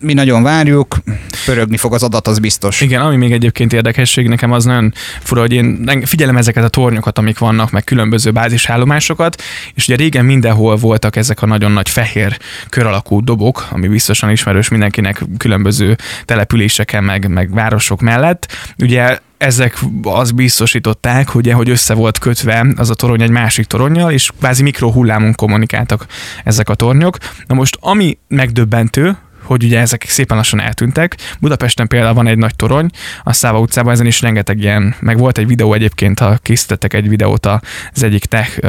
mi 0.00 0.12
nagyon 0.12 0.42
várjuk, 0.42 0.96
pörögni 1.44 1.76
fog 1.76 1.94
az 1.94 2.02
adat, 2.02 2.28
az 2.28 2.38
biztos. 2.38 2.80
Igen, 2.80 3.00
ami 3.00 3.16
még 3.16 3.32
egyébként 3.32 3.72
érdekesség 3.72 4.28
nekem 4.28 4.52
az 4.52 4.64
nagyon 4.64 4.92
fura, 5.20 5.40
hogy 5.40 5.52
én 5.52 6.02
figyelem 6.04 6.36
ezeket 6.36 6.64
a 6.64 6.68
tornyokat, 6.68 7.18
amik 7.18 7.38
vannak, 7.38 7.70
meg 7.70 7.84
különböző 7.84 8.30
bázisállomásokat, 8.30 9.42
és 9.74 9.88
ugye 9.88 9.96
régen 9.96 10.24
mindenhol 10.24 10.76
voltak 10.76 11.16
ezek 11.16 11.42
a 11.42 11.46
nagyon 11.46 11.72
nagy 11.72 11.88
fehér 11.88 12.38
kör 12.68 12.86
alakú 12.86 13.24
dobok, 13.24 13.66
ami 13.70 13.88
biztosan 13.88 14.30
ismerős 14.30 14.68
mindenkinek 14.68 15.22
különböző 15.38 15.96
településeken, 16.24 17.04
meg, 17.04 17.28
meg 17.28 17.54
városok 17.54 18.00
mellett. 18.00 18.52
Ugye 18.78 19.18
ezek 19.38 19.78
az 20.02 20.30
biztosították, 20.30 21.34
ugye, 21.34 21.52
hogy 21.52 21.70
össze 21.70 21.94
volt 21.94 22.18
kötve 22.18 22.66
az 22.76 22.90
a 22.90 22.94
torony 22.94 23.22
egy 23.22 23.30
másik 23.30 23.66
toronnyal, 23.66 24.12
és 24.12 24.30
kvázi 24.38 24.62
mikrohullámon 24.62 25.34
kommunikáltak 25.34 26.06
ezek 26.44 26.68
a 26.68 26.74
tornyok. 26.74 27.16
Na 27.46 27.54
most, 27.54 27.76
ami 27.80 28.18
megdöbbentő, 28.28 29.16
hogy 29.46 29.64
ugye 29.64 29.80
ezek 29.80 30.04
szépen 30.08 30.36
lassan 30.36 30.60
eltűntek. 30.60 31.16
Budapesten 31.40 31.86
például 31.86 32.14
van 32.14 32.26
egy 32.26 32.38
nagy 32.38 32.56
torony, 32.56 32.90
a 33.22 33.32
Száva 33.32 33.60
utcában 33.60 33.92
ezen 33.92 34.06
is 34.06 34.20
rengeteg 34.20 34.58
ilyen, 34.58 34.94
meg 35.00 35.18
volt 35.18 35.38
egy 35.38 35.46
videó 35.46 35.72
egyébként, 35.72 36.18
ha 36.18 36.36
készítettek 36.42 36.92
egy 36.94 37.08
videót 37.08 37.46
az 37.46 38.02
egyik 38.02 38.24
tech 38.24 38.60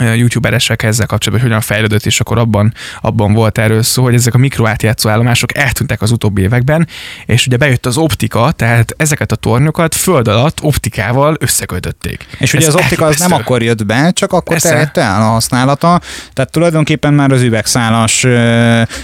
youtuberesek 0.00 0.82
ezzel 0.82 1.06
kapcsolatban, 1.06 1.40
hogy 1.40 1.50
hogyan 1.50 1.60
fejlődött, 1.60 2.06
és 2.06 2.20
akkor 2.20 2.38
abban, 2.38 2.74
abban 3.00 3.32
volt 3.32 3.58
erről 3.58 3.82
szó, 3.82 4.02
hogy 4.02 4.14
ezek 4.14 4.34
a 4.34 4.38
mikroátjátszó 4.38 5.08
állomások 5.08 5.56
eltűntek 5.56 6.02
az 6.02 6.10
utóbbi 6.10 6.42
években, 6.42 6.88
és 7.26 7.46
ugye 7.46 7.56
bejött 7.56 7.86
az 7.86 7.96
optika, 7.96 8.50
tehát 8.50 8.94
ezeket 8.96 9.32
a 9.32 9.36
tornyokat 9.36 9.94
föld 9.94 10.28
alatt 10.28 10.62
optikával 10.62 11.36
összekötötték. 11.40 12.26
És 12.38 12.52
ugye 12.52 12.66
Ez 12.66 12.74
az 12.74 12.80
optika 12.80 13.06
az 13.06 13.18
nem 13.18 13.32
akkor 13.32 13.62
jött 13.62 13.86
be, 13.86 14.10
csak 14.10 14.32
akkor 14.32 14.58
terjedt 14.58 14.96
el 14.96 15.22
a 15.22 15.24
használata, 15.24 16.00
tehát 16.32 16.50
tulajdonképpen 16.50 17.14
már 17.14 17.32
az 17.32 17.42
üvegszálas 17.42 18.26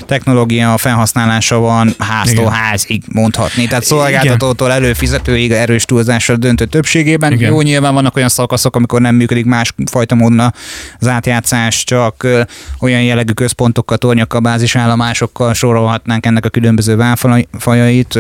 technológia 0.07 0.77
felhasználása 0.77 1.59
van 1.59 1.95
háztól 1.99 2.45
Igen. 2.45 2.53
házig 2.53 3.03
mondhatni. 3.13 3.67
Tehát 3.67 3.85
szolgáltatótól 3.85 4.73
előfizetőig 4.73 5.51
erős 5.51 5.85
túlzásra 5.85 6.37
döntő 6.37 6.65
többségében. 6.65 7.33
Igen. 7.33 7.51
Jó, 7.51 7.61
nyilván 7.61 7.95
vannak 7.95 8.17
olyan 8.17 8.29
szakaszok, 8.29 8.77
amikor 8.77 9.01
nem 9.01 9.15
működik 9.15 9.45
másfajta 9.45 10.15
módon 10.15 10.55
az 10.99 11.09
átjátszás, 11.09 11.85
csak 11.85 12.27
olyan 12.81 13.03
jellegű 13.03 13.33
központokkal, 13.33 13.97
tornyokkal, 13.97 14.41
bázisállomásokkal 14.41 15.55
sorolhatnánk 15.55 16.27
ennek 16.27 16.45
a 16.45 16.49
különböző 16.49 16.97
válfajait, 16.97 18.17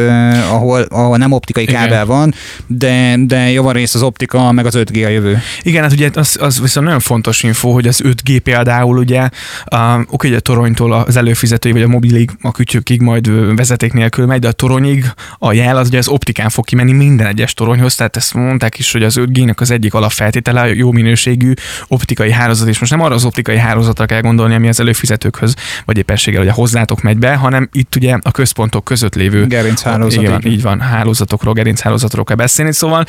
ahol, 0.50 0.80
ahol 0.80 1.16
nem 1.16 1.33
optikai 1.33 1.64
kábel 1.64 1.87
Igen. 1.87 2.06
van, 2.06 2.35
de, 2.66 3.14
de 3.18 3.50
javarészt 3.50 3.94
az 3.94 4.02
optika, 4.02 4.52
meg 4.52 4.66
az 4.66 4.75
5G 4.76 5.04
a 5.04 5.09
jövő. 5.09 5.42
Igen, 5.62 5.83
hát 5.83 5.92
ugye 5.92 6.11
az, 6.14 6.37
az 6.40 6.61
viszont 6.61 6.87
nagyon 6.87 7.00
fontos 7.00 7.42
info, 7.42 7.71
hogy 7.71 7.87
az 7.87 8.00
5G 8.04 8.40
például 8.42 8.99
ugye, 8.99 9.28
uh, 9.73 10.00
oké, 10.06 10.28
hogy 10.28 10.37
a 10.37 10.40
toronytól 10.40 10.92
az 10.92 11.16
előfizetői 11.16 11.73
vagy 11.73 11.83
a 11.83 11.88
mobilig, 11.88 12.30
a 12.42 12.50
kütyükig 12.52 13.00
majd 13.00 13.56
vezeték 13.56 13.92
nélkül 13.92 14.26
megy, 14.26 14.40
de 14.40 14.49
a 14.49 14.52
toronyig 14.52 15.04
a 15.38 15.52
jel 15.52 15.76
az 15.76 15.87
ugye 15.87 15.99
az 15.99 16.09
optikán 16.09 16.49
fog 16.49 16.64
kimenni 16.64 16.92
minden 16.92 17.26
egyes 17.26 17.54
toronyhoz, 17.54 17.94
tehát 17.94 18.16
ezt 18.16 18.35
mondták 18.35 18.78
is, 18.78 18.92
hogy 18.92 19.02
az 19.02 19.16
5G-nek 19.21 19.56
az 19.61 19.71
egyik 19.71 19.94
alapfeltétele 19.94 20.75
jó 20.75 20.92
minőségű 20.92 21.52
optikai 21.88 22.33
hálózat, 22.33 22.54
és 22.63 22.79
most 22.79 22.93
nem 22.93 23.01
arra 23.01 23.15
az 23.15 23.25
optikai 23.25 23.59
hálózatra 23.59 24.07
kell 24.07 24.21
gondolni, 24.21 24.55
ami 24.55 24.69
az 24.69 24.81
előfizetőkhöz, 24.81 25.55
vagy 25.85 25.97
éppenséggel 25.97 26.43
ugye 26.43 26.53
hozzátok 26.53 27.03
megy 27.03 27.19
be, 27.19 27.35
hanem 27.35 27.69
itt 27.73 27.97
ugye 27.97 28.19
a 28.23 28.31
központok 28.31 28.85
között 28.85 29.15
lévő 29.15 29.47
gerinchálózat. 29.47 30.23
Igen, 30.23 30.47
így 30.47 30.63
van, 30.63 30.81
hálózatokról, 30.81 31.55
gerinchálózatokról 31.55 32.25
kell 32.25 32.37
beszélni. 32.37 32.73
Szóval, 32.73 33.05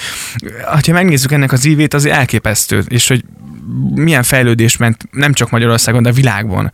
ha 0.66 0.92
megnézzük 0.92 1.32
ennek 1.32 1.52
az 1.52 1.66
ívét, 1.66 1.94
az 1.94 2.06
elképesztő, 2.06 2.84
és 2.88 3.08
hogy 3.08 3.24
milyen 3.96 4.24
fejlődés 4.24 4.78
ment 4.78 5.08
nem 5.12 5.34
csak 5.34 5.50
Magyarországon, 5.50 6.04
de 6.04 6.10
a 6.10 6.14
világban 6.14 6.72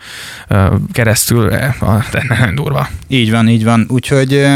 keresztül, 0.91 1.53
a, 1.79 2.03
nagyon 2.27 2.55
durva. 2.55 2.87
Így 3.07 3.31
van, 3.31 3.49
így 3.49 3.63
van. 3.63 3.85
Úgyhogy 3.89 4.47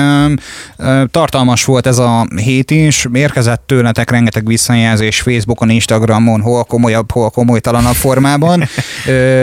tartalmas 1.12 1.66
volt 1.66 1.88
ez 1.88 1.98
a 1.98 2.28
hét 2.36 2.72
is, 2.72 3.08
érkezett 3.14 3.64
tőletek 3.66 4.10
rengeteg 4.10 4.48
visszajelzés 4.48 5.22
Facebookon, 5.22 5.70
Instagramon, 5.70 6.42
hol 6.42 6.64
komolyabb, 6.64 7.12
hol 7.12 7.30
komolytalanabb 7.30 7.96
formában. 7.96 8.64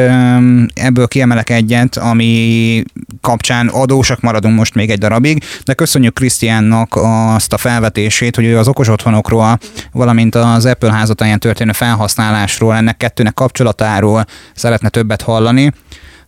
Ebből 0.74 1.08
kiemelek 1.08 1.50
egyet, 1.50 1.96
ami 1.96 2.82
kapcsán 3.20 3.68
adósak 3.68 4.20
maradunk 4.20 4.56
most 4.56 4.74
még 4.74 4.90
egy 4.90 4.98
darabig, 4.98 5.44
de 5.64 5.74
köszönjük 5.74 6.14
Krisztiánnak 6.14 6.98
azt 7.34 7.52
a 7.52 7.56
felvetését, 7.56 8.36
hogy 8.36 8.44
ő 8.44 8.58
az 8.58 8.68
okos 8.68 8.88
otthonokról, 8.88 9.58
valamint 9.92 10.34
az 10.34 10.66
Apple 10.66 10.92
házatáján 10.92 11.38
történő 11.38 11.72
felhasználásról 11.72 12.80
ennek 12.82 12.96
kettőnek 12.96 13.34
kapcsolatáról 13.34 14.24
szeretne 14.54 14.88
többet 14.88 15.22
hallani. 15.22 15.72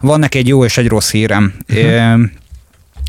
Van 0.00 0.18
neki 0.18 0.38
egy 0.38 0.48
jó 0.48 0.64
és 0.64 0.76
egy 0.76 0.88
rossz 0.88 1.10
hírem. 1.10 1.54
Uh-huh. 1.68 2.20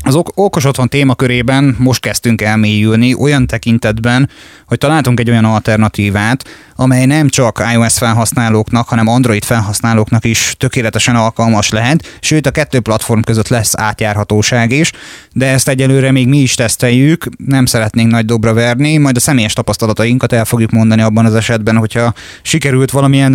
Az 0.02 0.14
ok- 0.14 0.32
okos 0.34 0.64
otthon 0.64 0.88
témakörében 0.88 1.76
most 1.78 2.00
kezdtünk 2.00 2.40
elmélyülni 2.40 3.14
olyan 3.14 3.46
tekintetben, 3.46 4.30
hogy 4.66 4.78
találtunk 4.78 5.20
egy 5.20 5.30
olyan 5.30 5.44
alternatívát, 5.44 6.44
amely 6.76 7.06
nem 7.06 7.28
csak 7.28 7.62
iOS 7.72 7.98
felhasználóknak, 7.98 8.88
hanem 8.88 9.08
Android 9.08 9.44
felhasználóknak 9.44 10.24
is 10.24 10.54
tökéletesen 10.58 11.16
alkalmas 11.16 11.68
lehet, 11.70 12.18
sőt 12.20 12.46
a 12.46 12.50
kettő 12.50 12.80
platform 12.80 13.20
között 13.20 13.48
lesz 13.48 13.72
átjárhatóság 13.76 14.72
is, 14.72 14.92
de 15.32 15.46
ezt 15.46 15.68
egyelőre 15.68 16.10
még 16.10 16.28
mi 16.28 16.38
is 16.38 16.54
teszteljük, 16.54 17.24
nem 17.46 17.66
szeretnénk 17.66 18.10
nagy 18.10 18.24
dobra 18.24 18.52
verni, 18.52 18.96
majd 18.96 19.16
a 19.16 19.20
személyes 19.20 19.52
tapasztalatainkat 19.52 20.32
el 20.32 20.44
fogjuk 20.44 20.70
mondani 20.70 21.02
abban 21.02 21.26
az 21.26 21.34
esetben, 21.34 21.76
hogyha 21.76 22.14
sikerült 22.42 22.90
valamilyen 22.90 23.34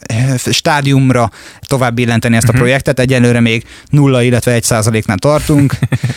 eh, 0.00 0.34
stádiumra 0.36 1.30
tovább 1.60 1.94
billenteni 1.94 2.36
ezt 2.36 2.48
a 2.48 2.52
mhm. 2.52 2.60
projektet, 2.60 2.98
egyelőre 2.98 3.40
még 3.40 3.64
nulla, 3.88 4.22
illetve 4.22 4.52
egy 4.52 4.62
százaléknál 4.62 5.18
tartunk, 5.18 5.74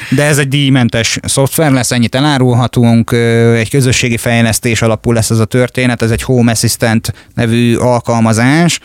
de 0.10 0.24
ez 0.24 0.38
egy 0.38 0.48
díjmentes 0.48 1.20
szoftver 1.24 1.72
lesz, 1.72 1.92
ennyit 1.92 2.16
elárulhatunk, 2.16 3.12
egy 3.56 3.70
közösségi 3.70 4.18
fejlesztés 4.18 4.82
alapú 4.82 5.12
lesz 5.12 5.30
ez 5.30 5.40
a 5.40 5.46
történet, 5.46 6.02
ez 6.02 6.12
egy 6.12 6.22
Home 6.22 6.52
Assistant 6.52 7.14
nevű 7.34 7.76
alkalmazás, 7.76 8.80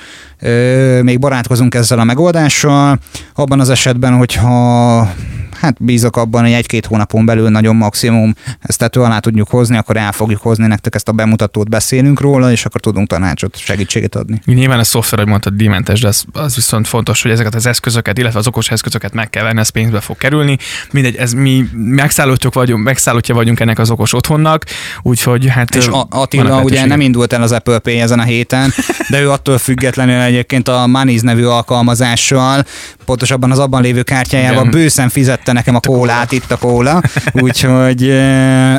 még 1.03 1.19
barátkozunk 1.19 1.75
ezzel 1.75 1.99
a 1.99 2.05
megoldással, 2.05 2.99
abban 3.35 3.61
az 3.61 3.71
esetben, 3.71 4.13
hogyha 4.17 5.13
hát 5.61 5.83
bízok 5.83 6.17
abban, 6.17 6.43
hogy 6.43 6.53
egy-két 6.53 6.87
hónapon 6.87 7.27
belül 7.27 7.49
nagyon 7.49 7.77
maximum 7.77 8.35
ezt 8.61 8.79
tető 8.79 9.01
alá 9.01 9.19
tudjuk 9.19 9.49
hozni, 9.49 9.77
akkor 9.77 9.97
el 9.97 10.13
fogjuk 10.13 10.41
hozni 10.41 10.67
nektek 10.67 10.95
ezt 10.95 11.09
a 11.09 11.13
bemutatót, 11.13 11.69
beszélünk 11.69 12.21
róla, 12.21 12.51
és 12.51 12.65
akkor 12.65 12.81
tudunk 12.81 13.09
tanácsot, 13.09 13.57
segítséget 13.57 14.15
adni. 14.15 14.41
Nyilván 14.45 14.79
a 14.79 14.85
szoftver, 14.85 15.19
hogy 15.19 15.29
mondtad, 15.29 15.53
díjmentes, 15.53 16.01
de 16.01 16.09
az, 16.09 16.25
az 16.33 16.55
viszont 16.55 16.89
fontos, 16.89 17.23
hogy 17.23 17.31
ezeket 17.31 17.55
az 17.55 17.67
eszközöket, 17.67 18.19
illetve 18.19 18.39
az 18.39 18.47
okos 18.47 18.71
eszközöket 18.71 19.13
meg 19.13 19.31
kell 19.31 19.43
venni, 19.43 19.59
ez 19.61 19.69
pénzbe 19.69 20.01
fog 20.01 20.17
kerülni. 20.17 20.59
Mindegy, 20.93 21.17
ez 21.17 21.33
mi 21.33 21.65
megszállottjuk 21.75 22.55
vagyunk, 22.55 22.85
megszállottja 22.85 23.35
vagyunk 23.35 23.61
ennek 23.61 23.79
az 23.79 23.91
okos 23.91 24.13
otthonnak, 24.13 24.65
úgyhogy 25.03 25.47
hát... 25.49 25.75
És 25.75 25.89
Attila 26.09 26.63
ugye 26.63 26.87
nem 26.87 27.01
indult 27.01 27.33
el 27.33 27.43
az 27.43 27.53
Apple 27.53 27.79
Pay 27.79 28.01
ezen 28.01 28.19
a 28.19 28.23
héten, 28.23 28.73
de 29.09 29.21
ő 29.21 29.31
attól 29.31 29.59
függetlenül 29.59 30.21
egyébként 30.21 30.69
a 30.69 30.85
Money's 30.87 31.23
nevű 31.23 31.45
alkalmazással, 31.45 32.65
pontosabban 33.05 33.51
az 33.51 33.59
abban 33.59 33.83
lévő 33.83 34.03
kártyájával 34.03 34.67
Igen. 34.67 34.71
bőszen 34.71 35.09
fizette 35.09 35.50
nekem 35.53 35.75
a 35.75 35.81
kólát, 35.81 36.33
itt 36.33 36.51
a 36.51 36.57
kóla, 36.57 37.03
úgyhogy 37.33 38.03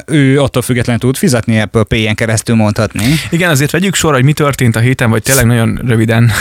ő 0.05 0.41
attól 0.41 0.61
függetlenül 0.61 1.01
tud 1.01 1.17
fizetni 1.17 1.59
Apple 1.59 1.83
Pay-en 1.83 2.15
keresztül 2.15 2.55
mondhatni. 2.55 3.05
Igen, 3.29 3.49
azért 3.49 3.71
vegyük 3.71 3.95
sorra, 3.95 4.15
hogy 4.15 4.23
mi 4.23 4.33
történt 4.33 4.75
a 4.75 4.79
héten, 4.79 5.09
vagy 5.09 5.21
tényleg 5.21 5.45
nagyon 5.45 5.79
röviden. 5.85 6.31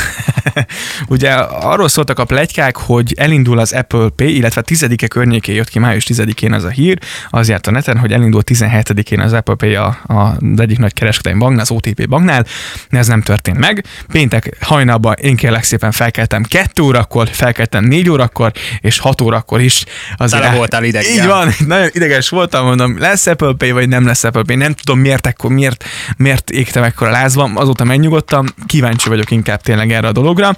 Ugye 1.09 1.31
arról 1.33 1.89
szóltak 1.89 2.19
a 2.19 2.25
plegykák, 2.25 2.77
hogy 2.77 3.15
elindul 3.17 3.59
az 3.59 3.73
Apple 3.73 4.09
Pay, 4.17 4.37
illetve 4.37 4.63
10-e 4.67 5.07
környékén 5.07 5.55
jött 5.55 5.69
ki, 5.69 5.79
május 5.79 6.07
10-én 6.09 6.53
az 6.53 6.65
a 6.65 6.69
hír, 6.69 6.99
az 7.31 7.49
járt 7.49 7.67
a 7.67 7.71
neten, 7.71 7.99
hogy 7.99 8.13
elindul 8.13 8.43
17-én 8.47 9.21
az 9.21 9.33
Apple 9.33 9.55
Pay 9.55 9.75
a, 9.75 9.99
a, 10.07 10.15
az 10.15 10.61
egyik 10.61 10.79
nagy 10.79 10.93
kereskedelmi 10.93 11.39
banknál, 11.39 11.63
az 11.63 11.71
OTP 11.71 12.09
banknál, 12.09 12.47
de 12.91 12.99
ez 12.99 13.07
nem 13.07 13.23
történt 13.23 13.59
meg. 13.59 13.85
Péntek 14.13 14.57
hajnalban 14.61 15.15
én 15.21 15.37
kérlek 15.37 15.63
szépen 15.63 15.91
felkeltem 15.91 16.43
2 16.43 16.83
órakor, 16.83 17.29
felkeltem 17.29 17.85
4 17.85 18.09
órakor, 18.09 18.53
és 18.81 18.99
6 18.99 19.21
órakor 19.21 19.61
is. 19.61 19.85
Az 20.21 20.31
Tele 20.31 20.51
voltál 20.57 20.85
idegen. 20.85 21.13
Így 21.13 21.27
van, 21.27 21.49
nagyon 21.67 21.89
ideges 21.93 22.29
voltam, 22.29 22.65
mondom, 22.65 22.99
lesz 22.99 23.27
Apple 23.27 23.53
Pay, 23.59 23.71
vagy 23.71 23.89
nem 23.89 24.07
lesz 24.07 24.25
Apple 24.25 24.43
Pay, 24.43 24.57
nem 24.57 24.75
tudom 24.75 25.01
miért, 25.01 25.27
ekkor, 25.27 25.51
miért, 25.51 25.85
miért 26.17 26.51
égtem 26.51 26.83
ekkor 26.83 27.09
lázban, 27.09 27.57
azóta 27.57 27.85
megnyugodtam, 27.85 28.47
kíváncsi 28.67 29.09
vagyok 29.09 29.31
inkább 29.31 29.61
tényleg 29.61 29.93
erre 29.93 30.09
a 30.09 30.13
dologra. 30.13 30.55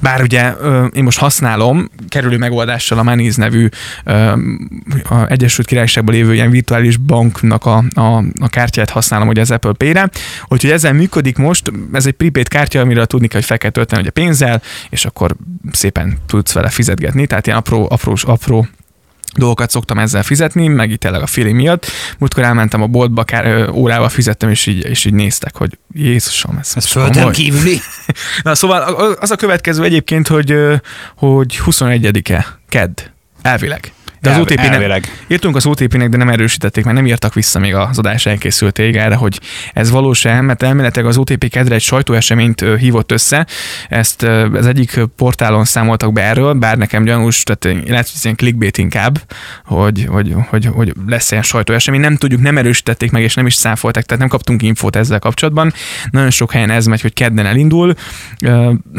Bár 0.00 0.22
ugye 0.22 0.52
én 0.92 1.02
most 1.02 1.18
használom 1.18 1.90
kerülő 2.08 2.38
megoldással 2.38 2.98
a 2.98 3.02
Maniz 3.02 3.36
nevű 3.36 3.68
a 5.08 5.26
Egyesült 5.28 5.66
Királyságban 5.66 6.14
lévő 6.14 6.34
ilyen 6.34 6.50
virtuális 6.50 6.96
banknak 6.96 7.64
a, 7.64 7.84
a, 7.94 8.16
a 8.40 8.48
kártyát 8.48 8.90
használom 8.90 9.28
ugye 9.28 9.40
az 9.40 9.50
Apple 9.50 9.72
Pay-re, 9.72 10.10
úgyhogy 10.48 10.70
ezzel 10.70 10.92
működik 10.92 11.36
most, 11.36 11.72
ez 11.92 12.06
egy 12.06 12.12
prepaid 12.12 12.48
kártya, 12.48 12.80
amiről 12.80 13.06
tudni 13.06 13.26
kell, 13.26 13.38
hogy 13.38 13.48
fel 13.48 13.58
kell 13.58 13.70
tölteni 13.70 14.00
ugye 14.00 14.10
pénzzel, 14.10 14.62
és 14.90 15.04
akkor 15.04 15.36
szépen 15.72 16.18
tudsz 16.26 16.52
vele 16.52 16.68
fizetgetni, 16.68 17.26
tehát 17.26 17.46
ilyen 17.46 17.58
apró, 17.58 17.86
apró, 17.90 18.16
apró 18.22 18.68
dolgokat 19.34 19.70
szoktam 19.70 19.98
ezzel 19.98 20.22
fizetni, 20.22 20.68
meg 20.68 20.90
itt 20.90 21.04
a 21.04 21.26
feeling 21.26 21.56
miatt. 21.56 21.86
Múltkor 22.18 22.42
elmentem 22.42 22.82
a 22.82 22.86
boltba, 22.86 23.24
kár, 23.24 23.68
órával 23.70 24.08
fizettem, 24.08 24.50
és 24.50 24.66
így, 24.66 24.84
és 24.84 25.04
így 25.04 25.14
néztek, 25.14 25.56
hogy 25.56 25.78
Jézusom, 25.92 26.56
ez, 26.60 26.72
ez 26.74 26.86
földön 26.86 27.32
kívüli. 27.32 27.80
Na 28.42 28.54
szóval 28.54 28.82
az 29.20 29.30
a 29.30 29.36
következő 29.36 29.84
egyébként, 29.84 30.28
hogy, 30.28 30.54
hogy 31.16 31.60
21-e, 31.66 32.46
kedd, 32.68 33.00
elvileg. 33.42 33.92
De 34.24 34.30
az 34.30 34.38
OTP 34.38 34.58
elvileg. 34.58 35.24
írtunk 35.26 35.56
az 35.56 35.66
OTP-nek, 35.66 36.08
de 36.08 36.16
nem 36.16 36.28
erősítették, 36.28 36.84
mert 36.84 36.96
nem 36.96 37.06
írtak 37.06 37.34
vissza 37.34 37.58
még 37.58 37.74
az 37.74 37.98
adás 37.98 38.26
elkészülték 38.26 38.96
erre, 38.96 39.14
hogy 39.14 39.40
ez 39.72 39.90
valós-e, 39.90 40.40
mert 40.40 40.62
elméletileg 40.62 41.08
az 41.08 41.16
OTP 41.16 41.48
kedre 41.48 41.74
egy 41.74 41.82
sajtóeseményt 41.82 42.64
hívott 42.78 43.12
össze, 43.12 43.46
ezt 43.88 44.22
az 44.52 44.66
egyik 44.66 45.00
portálon 45.16 45.64
számoltak 45.64 46.12
be 46.12 46.22
erről, 46.22 46.52
bár 46.52 46.76
nekem 46.76 47.04
gyanús, 47.04 47.42
tehát 47.42 47.88
lehet, 47.88 48.10
hogy 48.10 48.20
ilyen 48.22 48.36
clickbait 48.36 48.78
inkább, 48.78 49.20
hogy, 49.64 50.06
hogy, 50.08 50.34
hogy, 50.48 50.66
hogy 50.66 50.92
lesz 51.06 51.30
ilyen 51.30 51.42
sajtóesemény, 51.42 52.00
nem 52.00 52.16
tudjuk, 52.16 52.40
nem 52.40 52.58
erősítették 52.58 53.10
meg, 53.10 53.22
és 53.22 53.34
nem 53.34 53.46
is 53.46 53.54
száfoltak, 53.54 54.02
tehát 54.02 54.20
nem 54.20 54.28
kaptunk 54.28 54.62
infót 54.62 54.96
ezzel 54.96 55.18
kapcsolatban. 55.18 55.72
Nagyon 56.10 56.30
sok 56.30 56.52
helyen 56.52 56.70
ez 56.70 56.86
megy, 56.86 57.00
hogy 57.00 57.12
kedden 57.12 57.46
elindul. 57.46 57.94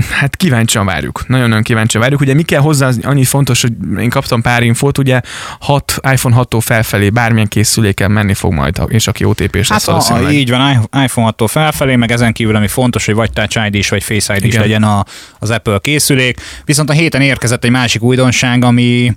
Hát 0.09 0.35
kíváncsian 0.35 0.85
várjuk, 0.85 1.27
nagyon-nagyon 1.27 1.63
kíváncsian 1.63 2.01
várjuk. 2.01 2.21
Ugye 2.21 2.33
mi 2.33 2.43
kell 2.43 2.61
hozzá, 2.61 2.89
annyi 3.03 3.23
fontos, 3.23 3.61
hogy 3.61 3.73
én 3.99 4.09
kaptam 4.09 4.41
pár 4.41 4.63
infót, 4.63 4.97
ugye 4.97 5.14
ugye 5.15 5.21
6, 5.59 5.99
iPhone 6.11 6.35
6-tól 6.39 6.61
felfelé 6.61 7.09
bármilyen 7.09 7.47
készüléken 7.47 8.11
menni 8.11 8.33
fog 8.33 8.53
majd, 8.53 8.81
és 8.87 9.07
aki 9.07 9.23
OTP-s 9.23 9.69
Hát 9.69 9.85
lesz 9.85 10.09
a, 10.09 10.31
így 10.31 10.49
van, 10.49 10.89
iPhone 11.03 11.33
6-tól 11.37 11.47
felfelé, 11.47 11.95
meg 11.95 12.11
ezen 12.11 12.33
kívül, 12.33 12.55
ami 12.55 12.67
fontos, 12.67 13.05
hogy 13.05 13.15
vagy 13.15 13.31
Touch 13.31 13.65
ID 13.65 13.75
is, 13.75 13.89
vagy 13.89 14.03
Face 14.03 14.35
ID 14.35 14.43
is 14.43 14.55
legyen 14.55 14.83
a, 14.83 15.05
az 15.39 15.49
Apple 15.49 15.79
készülék. 15.81 16.41
Viszont 16.65 16.89
a 16.89 16.93
héten 16.93 17.21
érkezett 17.21 17.63
egy 17.63 17.71
másik 17.71 18.01
újdonság, 18.01 18.63
ami, 18.63 19.15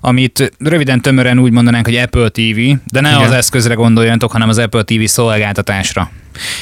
amit 0.00 0.52
röviden 0.58 1.00
tömören 1.00 1.38
úgy 1.38 1.52
mondanánk, 1.52 1.86
hogy 1.86 1.96
Apple 1.96 2.28
TV, 2.28 2.58
de 2.92 3.00
ne 3.00 3.08
Igen. 3.10 3.22
az 3.22 3.30
eszközre 3.30 3.74
gondoljatok, 3.74 4.32
hanem 4.32 4.48
az 4.48 4.58
Apple 4.58 4.82
TV 4.82 5.04
szolgáltatásra. 5.04 6.10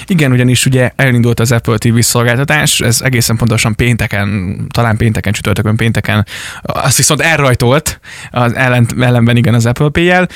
Igen, 0.06 0.32
ugyanis 0.32 0.66
ugye 0.66 0.90
elindult 0.96 1.40
az 1.40 1.52
Apple 1.52 1.78
TV 1.78 1.98
szolgáltatás, 1.98 2.80
ez 2.80 3.00
egészen 3.00 3.36
pontosan 3.36 3.74
pénteken, 3.74 4.56
talán 4.68 4.96
pénteken, 4.96 5.32
csütörtökön, 5.32 5.76
pénteken, 5.76 6.26
azt 6.62 6.96
viszont 6.96 7.20
elrajtolt 7.20 8.00
az 8.30 8.54
ellen, 8.54 8.86
ellenben 9.00 9.36
igen 9.36 9.54
az 9.54 9.66
Apple 9.66 9.88
Pay-jel. 9.88 10.28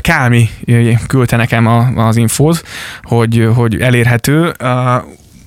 Kálmi 0.00 0.50
küldte 1.06 1.36
nekem 1.36 1.66
a, 1.66 2.06
az 2.06 2.16
infót, 2.16 2.62
hogy, 3.02 3.48
hogy 3.54 3.80
elérhető. 3.80 4.54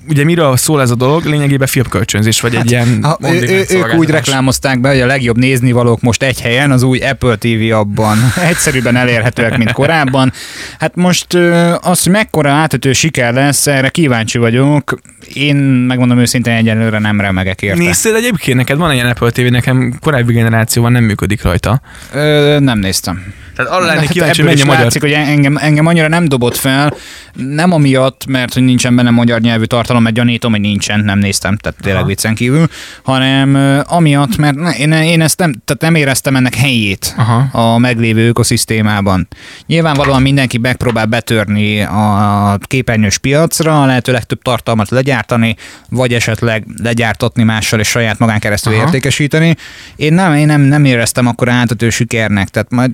Ugye 0.08 0.24
miről 0.24 0.56
szól 0.56 0.80
ez 0.80 0.90
a 0.90 0.94
dolog? 0.94 1.24
Lényegében 1.24 1.66
filmkölcsönzés, 1.66 2.40
vagy 2.40 2.54
egy 2.54 2.70
ilyen 2.70 3.02
Ha, 3.02 3.18
ő, 3.22 3.64
ők 3.70 3.94
úgy 3.94 4.08
reklámozták 4.08 4.80
be, 4.80 4.88
hogy 4.88 5.00
a 5.00 5.06
legjobb 5.06 5.36
néznivalók 5.36 6.00
most 6.00 6.22
egy 6.22 6.40
helyen, 6.40 6.70
az 6.70 6.82
új 6.82 6.98
Apple 6.98 7.36
TV 7.36 7.72
abban 7.72 8.18
egyszerűbben 8.50 8.96
elérhetőek, 8.96 9.56
mint 9.56 9.72
korábban. 9.72 10.32
Hát 10.78 10.96
most 10.96 11.34
az, 11.80 12.02
hogy 12.02 12.12
mekkora 12.12 12.50
átütő 12.50 12.92
siker 12.92 13.34
lesz, 13.34 13.66
erre 13.66 13.88
kíváncsi 13.88 14.38
vagyok. 14.38 14.98
Én 15.34 15.56
megmondom 15.56 16.18
őszintén 16.18 16.52
egyelőre 16.52 16.98
nem 16.98 17.20
remegek 17.20 17.62
érte. 17.62 17.78
Néztél 17.78 18.14
egyébként? 18.14 18.56
Neked 18.56 18.76
van 18.76 18.92
ilyen 18.92 19.06
Apple 19.06 19.30
TV, 19.30 19.40
nekem 19.40 19.94
korábbi 20.00 20.32
generációban 20.32 20.92
nem 20.92 21.04
működik 21.04 21.42
rajta. 21.42 21.80
Ö, 22.12 22.56
nem 22.60 22.78
néztem. 22.78 23.22
Tehát 23.56 23.72
arra 23.72 23.84
lennék 23.84 24.08
kíváncsi, 24.08 24.42
hogy 24.42 24.50
mennyi 24.50 24.66
magyar... 24.66 24.82
látszik, 24.82 25.00
hogy 25.00 25.12
engem, 25.12 25.56
engem 25.56 25.86
annyira 25.86 26.08
nem 26.08 26.28
dobott 26.28 26.56
fel, 26.56 26.94
nem 27.34 27.72
amiatt, 27.72 28.26
mert 28.26 28.54
hogy 28.54 28.62
nincsen 28.62 28.96
benne 28.96 29.10
magyar 29.10 29.40
nyelvű 29.40 29.64
tartalom, 29.64 30.02
mert 30.02 30.14
gyanítom, 30.14 30.50
hogy 30.50 30.60
nincsen, 30.60 31.00
nem 31.00 31.18
néztem, 31.18 31.56
tehát 31.56 31.78
tényleg 31.80 32.00
Aha. 32.00 32.08
viccen 32.08 32.34
kívül, 32.34 32.68
hanem 33.02 33.82
amiatt, 33.86 34.36
mert 34.36 34.56
ne- 34.56 34.76
én, 34.76 34.92
én 34.92 35.20
ezt 35.20 35.38
nem, 35.38 35.52
tehát 35.64 35.82
nem 35.82 35.94
éreztem 35.94 36.36
ennek 36.36 36.54
helyét 36.54 37.14
Aha. 37.16 37.48
a 37.52 37.78
meglévő 37.78 38.28
ökoszisztémában. 38.28 39.28
Nyilvánvalóan 39.66 40.22
mindenki 40.22 40.58
megpróbál 40.58 41.06
betörni 41.06 41.82
a 41.82 42.58
képernyős 42.62 43.18
piacra, 43.18 43.82
a 43.82 43.86
lehető 43.86 44.12
legtöbb 44.12 44.42
tartalmat 44.42 44.90
legyártani, 44.90 45.56
vagy 45.88 46.12
esetleg 46.12 46.66
legyártatni 46.82 47.42
mással 47.42 47.80
és 47.80 47.88
saját 47.88 48.18
magán 48.18 48.38
keresztül 48.38 48.72
Aha. 48.74 48.82
értékesíteni. 48.82 49.56
Én 49.96 50.12
nem, 50.12 50.34
én 50.34 50.46
nem, 50.46 50.60
nem 50.60 50.84
éreztem 50.84 51.26
akkor 51.26 51.48
átütő 51.48 51.90
sikernek, 51.90 52.48
tehát 52.48 52.70
majd 52.70 52.90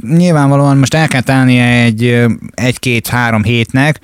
nyilvánvalóan 0.50 0.78
most 0.78 0.95
el 0.95 1.09
kell 1.09 1.37
állnia 1.37 1.64
egy, 1.64 2.25
egy-két-három 2.54 3.42
hétnek, 3.42 4.00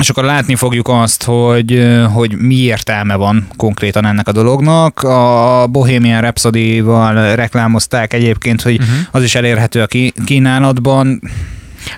és 0.00 0.08
akkor 0.08 0.24
látni 0.24 0.54
fogjuk 0.54 0.88
azt, 0.88 1.22
hogy, 1.22 1.88
hogy 2.12 2.36
mi 2.36 2.54
értelme 2.54 3.14
van 3.14 3.46
konkrétan 3.56 4.06
ennek 4.06 4.28
a 4.28 4.32
dolognak. 4.32 5.02
A 5.02 5.66
Bohemian 5.70 6.20
Rhapsody-val 6.20 7.34
reklámozták 7.34 8.12
egyébként, 8.12 8.62
hogy 8.62 8.78
Uh-huh. 8.80 8.96
az 9.10 9.22
is 9.22 9.34
elérhető 9.34 9.82
a 9.82 9.88
kínálatban. 10.24 11.20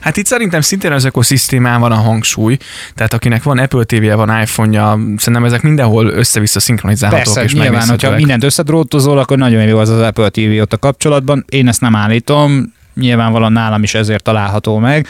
Hát 0.01 0.17
itt 0.17 0.27
szerintem 0.27 0.61
szintén 0.61 0.93
az 0.93 1.05
ökoszisztémán 1.05 1.81
van 1.81 1.93
a 1.93 1.95
hangsúly, 1.95 2.57
tehát 2.95 3.13
akinek 3.13 3.43
van 3.43 3.59
Apple 3.59 3.85
TV-je, 3.85 4.15
van 4.15 4.41
iPhone-ja, 4.41 4.99
szerintem 5.17 5.45
ezek 5.45 5.63
mindenhol 5.63 6.07
össze-vissza 6.07 6.61
szinkronizálhatók 6.61 7.25
Persze, 7.25 7.43
és 7.43 7.55
nyilván, 7.55 7.89
hogyha 7.89 8.11
mindent 8.11 8.45
összedrótozol, 8.45 9.19
akkor 9.19 9.39
nagyon 9.39 9.63
jó 9.63 9.79
az 9.79 9.89
az 9.89 10.01
Apple 10.01 10.29
TV 10.29 10.61
ott 10.61 10.73
a 10.73 10.79
kapcsolatban. 10.79 11.45
Én 11.49 11.69
ezt 11.69 11.81
nem 11.81 11.97
állítom, 11.97 12.73
nyilvánvalóan 12.95 13.53
nálam 13.53 13.83
is 13.83 13.95
ezért 13.95 14.25
található 14.25 14.79
meg, 14.79 15.07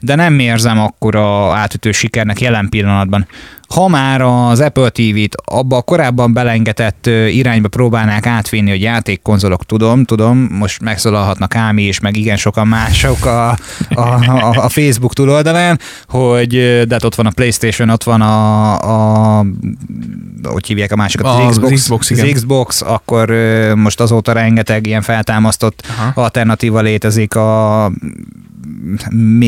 de 0.00 0.14
nem 0.14 0.38
érzem 0.38 0.78
akkora 0.78 1.54
átütő 1.54 1.92
sikernek 1.92 2.40
jelen 2.40 2.68
pillanatban. 2.68 3.26
Ha 3.68 3.88
már 3.88 4.20
az 4.20 4.60
Apple 4.60 4.88
TV-t 4.88 5.34
abba 5.44 5.76
a 5.76 5.82
korábban 5.82 6.32
belengetett 6.32 7.06
irányba 7.06 7.68
próbálnák 7.68 8.26
átvinni, 8.26 8.70
hogy 8.70 8.80
játékkonzolok, 8.80 9.64
tudom, 9.64 10.04
tudom, 10.04 10.38
most 10.38 10.80
megszólalhatnak 10.80 11.54
Ámi 11.54 11.82
és 11.82 12.00
meg 12.00 12.16
igen 12.16 12.36
sokan 12.36 12.66
mások 12.66 13.24
a, 13.24 13.48
a, 13.48 14.00
a, 14.26 14.64
a 14.64 14.68
Facebook 14.68 15.12
túloldalán, 15.14 15.80
hogy 16.08 16.50
de 16.86 16.86
hát 16.90 17.04
ott 17.04 17.14
van 17.14 17.26
a 17.26 17.30
Playstation, 17.30 17.88
ott 17.88 18.02
van 18.02 18.20
a, 18.20 19.38
a 19.38 19.44
hogy 20.42 20.66
hívják 20.66 20.92
a 20.92 20.96
másikat, 20.96 21.26
az, 21.26 21.46
Az 21.46 21.56
Xbox, 21.56 21.72
Xbox, 21.82 22.10
igen. 22.10 22.24
az 22.26 22.32
Xbox, 22.32 22.82
akkor 22.82 23.30
most 23.74 24.00
azóta 24.00 24.32
rengeteg 24.32 24.86
ilyen 24.86 25.02
feltámasztott 25.02 25.82
Aha. 25.98 26.22
alternatíva 26.22 26.80
létezik 26.80 27.34
a 27.34 27.90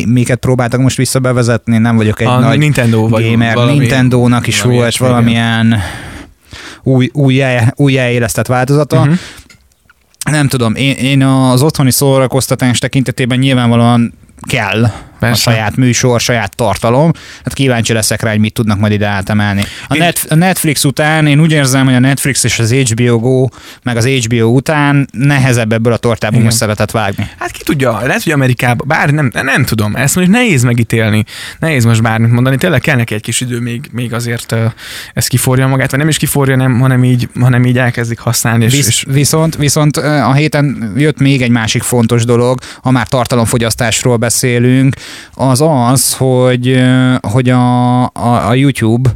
miket 0.06 0.38
próbáltak 0.38 0.80
most 0.80 0.96
visszabevezetni, 0.96 1.78
nem 1.78 1.96
vagyok 1.96 2.20
egy 2.20 2.26
a 2.26 2.38
nagy 2.38 2.58
Nintendo 2.58 3.06
gamer. 3.08 3.54
valami, 3.54 3.78
Nintendo-nak 3.78 4.46
is 4.46 4.60
valami 4.60 4.78
volt 4.80 4.96
valamilyen 4.96 5.76
új, 6.82 7.10
új, 7.12 7.42
el- 7.42 7.72
új 7.76 7.98
elélesztett 7.98 8.46
változata. 8.46 9.00
Uh-huh. 9.00 9.14
Nem 10.30 10.48
tudom, 10.48 10.74
én, 10.74 10.94
én 10.94 11.22
az 11.22 11.62
otthoni 11.62 11.90
szórakoztatás 11.90 12.78
tekintetében 12.78 13.38
nyilvánvalóan 13.38 14.14
kell 14.48 14.90
Persze. 15.18 15.50
a 15.50 15.52
saját 15.52 15.76
műsor, 15.76 16.20
saját 16.20 16.56
tartalom. 16.56 17.12
Hát 17.44 17.52
kíváncsi 17.54 17.92
leszek 17.92 18.22
rá, 18.22 18.30
hogy 18.30 18.40
mit 18.40 18.52
tudnak 18.52 18.78
majd 18.78 18.92
ide 18.92 19.06
átemelni. 19.06 19.64
A, 19.88 19.94
Én- 19.94 20.00
net, 20.00 20.26
a 20.28 20.34
Netflix 20.34 20.84
után 20.84 21.26
én 21.26 21.40
úgy 21.40 21.52
érzem, 21.52 21.84
hogy 21.84 21.94
a 21.94 21.98
Netflix 21.98 22.44
és 22.44 22.58
az 22.58 22.72
HBO 22.72 23.18
Go, 23.18 23.46
meg 23.82 23.96
az 23.96 24.06
HBO 24.06 24.46
után 24.46 25.08
nehezebb 25.12 25.72
ebből 25.72 25.92
a 25.92 25.96
tortából 25.96 26.40
most 26.42 26.56
szeretett 26.56 26.90
vágni. 26.90 27.30
Hát 27.38 27.50
ki 27.50 27.62
tudja, 27.62 28.00
lehet, 28.06 28.22
hogy 28.22 28.32
Amerikában, 28.32 28.86
bár 28.88 29.10
nem, 29.10 29.30
nem 29.32 29.64
tudom, 29.64 29.96
ezt 29.96 30.14
mondjuk 30.14 30.36
nehéz 30.36 30.62
megítélni, 30.62 31.24
nehéz 31.58 31.84
most 31.84 32.02
bármit 32.02 32.30
mondani, 32.30 32.56
tényleg 32.56 32.80
kell 32.80 32.96
neki 32.96 33.14
egy 33.14 33.22
kis 33.22 33.40
idő, 33.40 33.60
még, 33.60 33.88
még 33.92 34.14
azért 34.14 34.54
ez 35.14 35.26
kiforja 35.26 35.66
magát, 35.66 35.90
vagy 35.90 36.00
nem 36.00 36.08
is 36.08 36.16
kiforja, 36.16 36.56
nem, 36.56 36.80
hanem, 36.80 37.04
így, 37.04 37.28
hanem 37.40 37.64
így 37.64 37.78
elkezdik 37.78 38.18
használni. 38.18 38.64
És, 38.64 38.72
Visz, 38.72 38.86
és 38.86 39.04
viszont, 39.08 39.56
viszont 39.56 39.96
a 39.96 40.32
héten 40.32 40.92
jött 40.96 41.18
még 41.18 41.42
egy 41.42 41.50
másik 41.50 41.82
fontos 41.82 42.24
dolog, 42.24 42.58
ha 42.82 42.90
már 42.90 43.08
tartalomfogyasztásról 43.08 44.16
beszélünk, 44.16 44.96
az 45.34 45.64
az, 45.66 46.14
hogy, 46.14 46.82
hogy 47.20 47.48
a, 47.48 48.02
a, 48.02 48.48
a 48.48 48.54
YouTube 48.54 49.10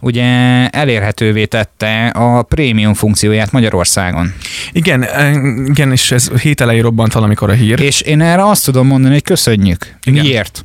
ugye 0.00 0.24
elérhetővé 0.68 1.44
tette 1.44 2.06
a 2.06 2.42
prémium 2.42 2.94
funkcióját 2.94 3.52
Magyarországon. 3.52 4.32
igen, 4.72 5.04
eh, 5.04 5.34
igen, 5.66 5.92
és 5.92 6.12
ez 6.12 6.28
hét 6.28 6.60
elején 6.60 6.82
robbant 6.82 7.12
valamikor 7.12 7.50
a 7.50 7.52
hír. 7.52 7.80
És 7.80 8.00
én 8.00 8.20
erre 8.20 8.44
azt 8.44 8.64
tudom 8.64 8.86
mondani, 8.86 9.12
hogy 9.12 9.22
köszönjük. 9.22 9.94
Igen. 10.04 10.24
Miért? 10.24 10.64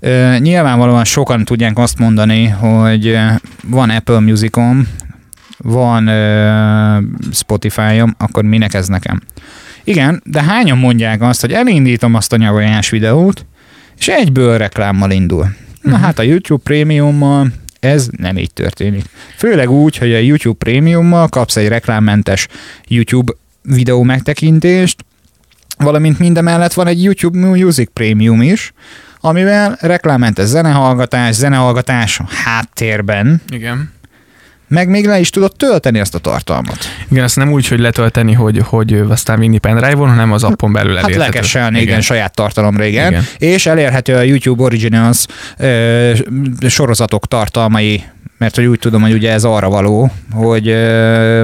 Ö, 0.00 0.36
nyilvánvalóan 0.38 1.04
sokan 1.04 1.44
tudják 1.44 1.78
azt 1.78 1.98
mondani, 1.98 2.46
hogy 2.46 3.18
van 3.64 3.90
Apple 3.90 4.20
Musicom, 4.20 4.88
van 5.56 6.06
ö, 6.06 6.98
Spotify-om, 7.32 8.14
akkor 8.18 8.44
minek 8.44 8.74
ez 8.74 8.86
nekem? 8.86 9.20
Igen, 9.84 10.22
de 10.24 10.42
hányan 10.42 10.78
mondják 10.78 11.22
azt, 11.22 11.40
hogy 11.40 11.52
elindítom 11.52 12.14
azt 12.14 12.32
a 12.32 12.36
nyavajás 12.36 12.90
videót, 12.90 13.46
és 14.02 14.08
egyből 14.08 14.58
reklámmal 14.58 15.10
indul. 15.10 15.54
Na 15.80 15.90
Mhm. 15.92 16.00
hát 16.02 16.18
a 16.18 16.22
YouTube 16.22 16.62
prémiummal 16.62 17.52
ez 17.80 18.08
nem 18.16 18.36
így 18.36 18.52
történik. 18.52 19.04
Főleg 19.36 19.70
úgy, 19.70 19.96
hogy 19.96 20.12
a 20.14 20.18
YouTube 20.18 20.56
prémiummal 20.58 21.28
kapsz 21.28 21.56
egy 21.56 21.68
reklámmentes 21.68 22.48
YouTube 22.88 23.32
videó 23.62 24.02
megtekintést, 24.02 25.04
valamint 25.76 26.18
mindemellett 26.18 26.72
van 26.72 26.86
egy 26.86 27.02
YouTube 27.02 27.38
Music 27.38 27.90
Premium 27.92 28.42
is, 28.42 28.72
amivel 29.20 29.76
reklámmentes 29.80 30.46
zenehallgatás, 30.46 31.34
zenehallgatás 31.34 32.20
háttérben, 32.44 33.40
Igen. 33.48 33.92
Meg 34.72 34.88
még 34.88 35.06
le 35.06 35.18
is 35.20 35.30
tudod 35.30 35.56
tölteni 35.56 36.00
azt 36.00 36.14
a 36.14 36.18
tartalmat. 36.18 36.78
Igen, 37.10 37.24
azt 37.24 37.36
nem 37.36 37.52
úgy, 37.52 37.68
hogy 37.68 37.78
letölteni, 37.78 38.32
hogy, 38.32 38.60
hogy 38.64 38.92
aztán 39.08 39.38
vinni 39.38 39.58
pendrive-on, 39.58 40.08
hanem 40.08 40.32
az 40.32 40.44
appon 40.44 40.72
belül 40.72 40.94
Hát 40.94 41.04
elérhető. 41.04 41.30
lekeselni, 41.32 41.76
igen. 41.76 41.88
igen, 41.88 42.00
saját 42.00 42.34
tartalomra, 42.34 42.84
igen. 42.84 43.10
Igen. 43.10 43.24
És 43.38 43.66
elérhető 43.66 44.14
a 44.14 44.20
YouTube 44.22 44.62
Originals 44.62 45.26
ö, 45.58 46.12
sorozatok 46.68 47.26
tartalmai, 47.26 48.02
mert 48.38 48.54
hogy 48.56 48.64
úgy 48.64 48.78
tudom, 48.78 49.02
hogy 49.02 49.12
ugye 49.12 49.32
ez 49.32 49.44
arra 49.44 49.68
való, 49.68 50.10
hogy 50.32 50.76